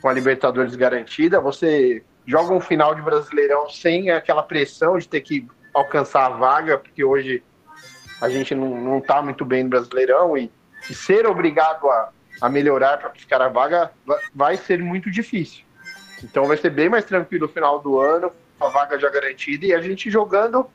[0.00, 1.40] com a Libertadores garantida.
[1.40, 6.78] Você joga um final de Brasileirão sem aquela pressão de ter que alcançar a vaga,
[6.78, 7.42] porque hoje
[8.20, 10.50] a gente não está muito bem no Brasileirão e,
[10.88, 12.10] e ser obrigado a,
[12.40, 13.90] a melhorar para buscar a vaga
[14.34, 15.64] vai ser muito difícil.
[16.22, 19.74] Então vai ser bem mais tranquilo no final do ano, a vaga já garantida e
[19.74, 20.70] a gente jogando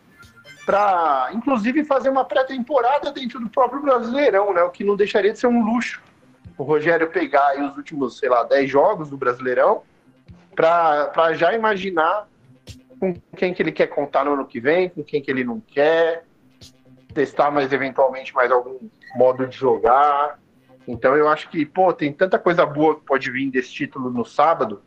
[0.68, 4.62] para, inclusive, fazer uma pré-temporada dentro do próprio Brasileirão, né?
[4.64, 6.04] O que não deixaria de ser um luxo.
[6.58, 9.84] O Rogério pegar aí os últimos, sei lá, 10 jogos do Brasileirão
[10.54, 12.28] para já imaginar
[13.00, 15.62] com quem que ele quer contar no ano que vem, com quem que ele não
[15.62, 16.26] quer,
[17.14, 18.78] testar mais eventualmente mais algum
[19.16, 20.38] modo de jogar.
[20.86, 24.26] Então eu acho que, pô, tem tanta coisa boa que pode vir desse título no
[24.26, 24.82] sábado,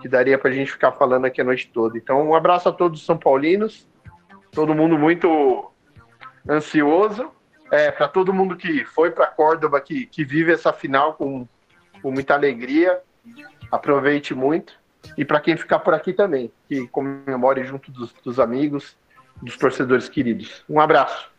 [0.00, 1.98] que daria pra gente ficar falando aqui a noite toda.
[1.98, 3.88] Então um abraço a todos os São Paulinos,
[4.52, 5.70] todo mundo muito
[6.48, 7.30] ansioso.
[7.70, 11.46] É, para todo mundo que foi para Córdoba, que, que vive essa final com,
[12.00, 13.00] com muita alegria,
[13.70, 14.72] aproveite muito.
[15.16, 18.96] E para quem ficar por aqui também, que comemore junto dos, dos amigos,
[19.42, 20.64] dos torcedores queridos.
[20.68, 21.30] Um abraço.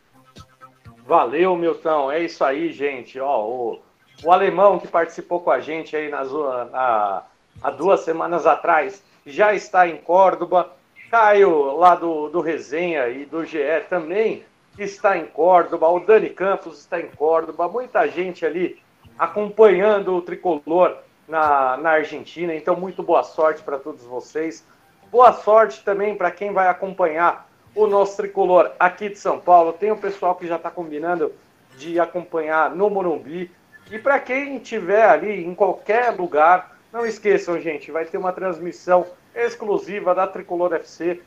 [1.04, 2.10] Valeu, Milton.
[2.10, 3.18] É isso aí, gente.
[3.18, 3.82] Ó, o,
[4.22, 7.24] o alemão que participou com a gente aí na,
[7.62, 10.72] há duas semanas atrás já está em Córdoba.
[11.10, 13.58] Caio, lá do, do Resenha e do GE
[13.88, 14.44] também
[14.78, 15.88] está em Córdoba.
[15.88, 17.68] O Dani Campos está em Córdoba.
[17.68, 18.80] Muita gente ali
[19.18, 22.54] acompanhando o tricolor na, na Argentina.
[22.54, 24.64] Então, muito boa sorte para todos vocês.
[25.10, 29.72] Boa sorte também para quem vai acompanhar o nosso tricolor aqui de São Paulo.
[29.72, 31.32] Tem o pessoal que já está combinando
[31.76, 33.50] de acompanhar no Morumbi.
[33.90, 39.06] E para quem estiver ali em qualquer lugar, não esqueçam, gente, vai ter uma transmissão
[39.34, 41.20] exclusiva da Tricolor FC,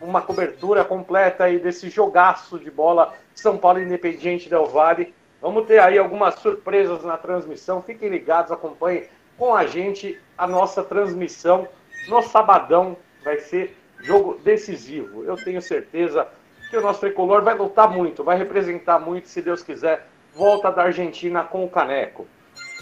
[0.00, 5.14] uma cobertura completa aí desse jogaço de bola São Paulo Independiente Del Vale.
[5.40, 7.82] Vamos ter aí algumas surpresas na transmissão.
[7.82, 9.08] Fiquem ligados, acompanhem
[9.38, 11.68] com a gente a nossa transmissão
[12.08, 12.96] no sabadão.
[13.24, 15.24] Vai ser jogo decisivo.
[15.24, 16.26] Eu tenho certeza
[16.68, 20.06] que o nosso tricolor vai lutar muito, vai representar muito, se Deus quiser.
[20.34, 22.26] Volta da Argentina com o caneco.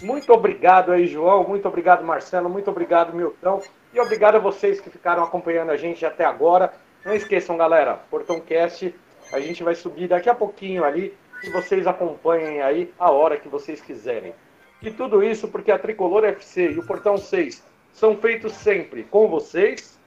[0.02, 1.44] Muito obrigado aí, João.
[1.44, 2.48] Muito obrigado, Marcelo.
[2.48, 3.62] Muito obrigado, Milton.
[3.92, 6.72] E obrigado a vocês que ficaram acompanhando a gente até agora.
[7.04, 8.94] Não esqueçam, galera, Portão Cast,
[9.32, 13.48] a gente vai subir daqui a pouquinho ali e vocês acompanhem aí a hora que
[13.48, 14.34] vocês quiserem.
[14.82, 19.28] E tudo isso porque a Tricolor FC e o Portão 6 são feitos sempre com
[19.28, 19.98] vocês.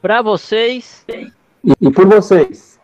[0.00, 1.04] Para vocês.
[1.08, 2.80] E por vocês.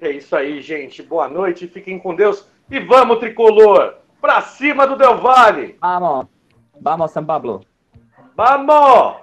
[0.00, 1.02] É isso aí, gente.
[1.02, 2.46] Boa noite, fiquem com Deus.
[2.70, 3.94] E vamos, Tricolor!
[4.20, 5.76] Pra cima do Del Valle!
[5.80, 6.26] Vamos!
[6.80, 7.60] Vamos, São Pablo!
[8.36, 9.22] Vamos!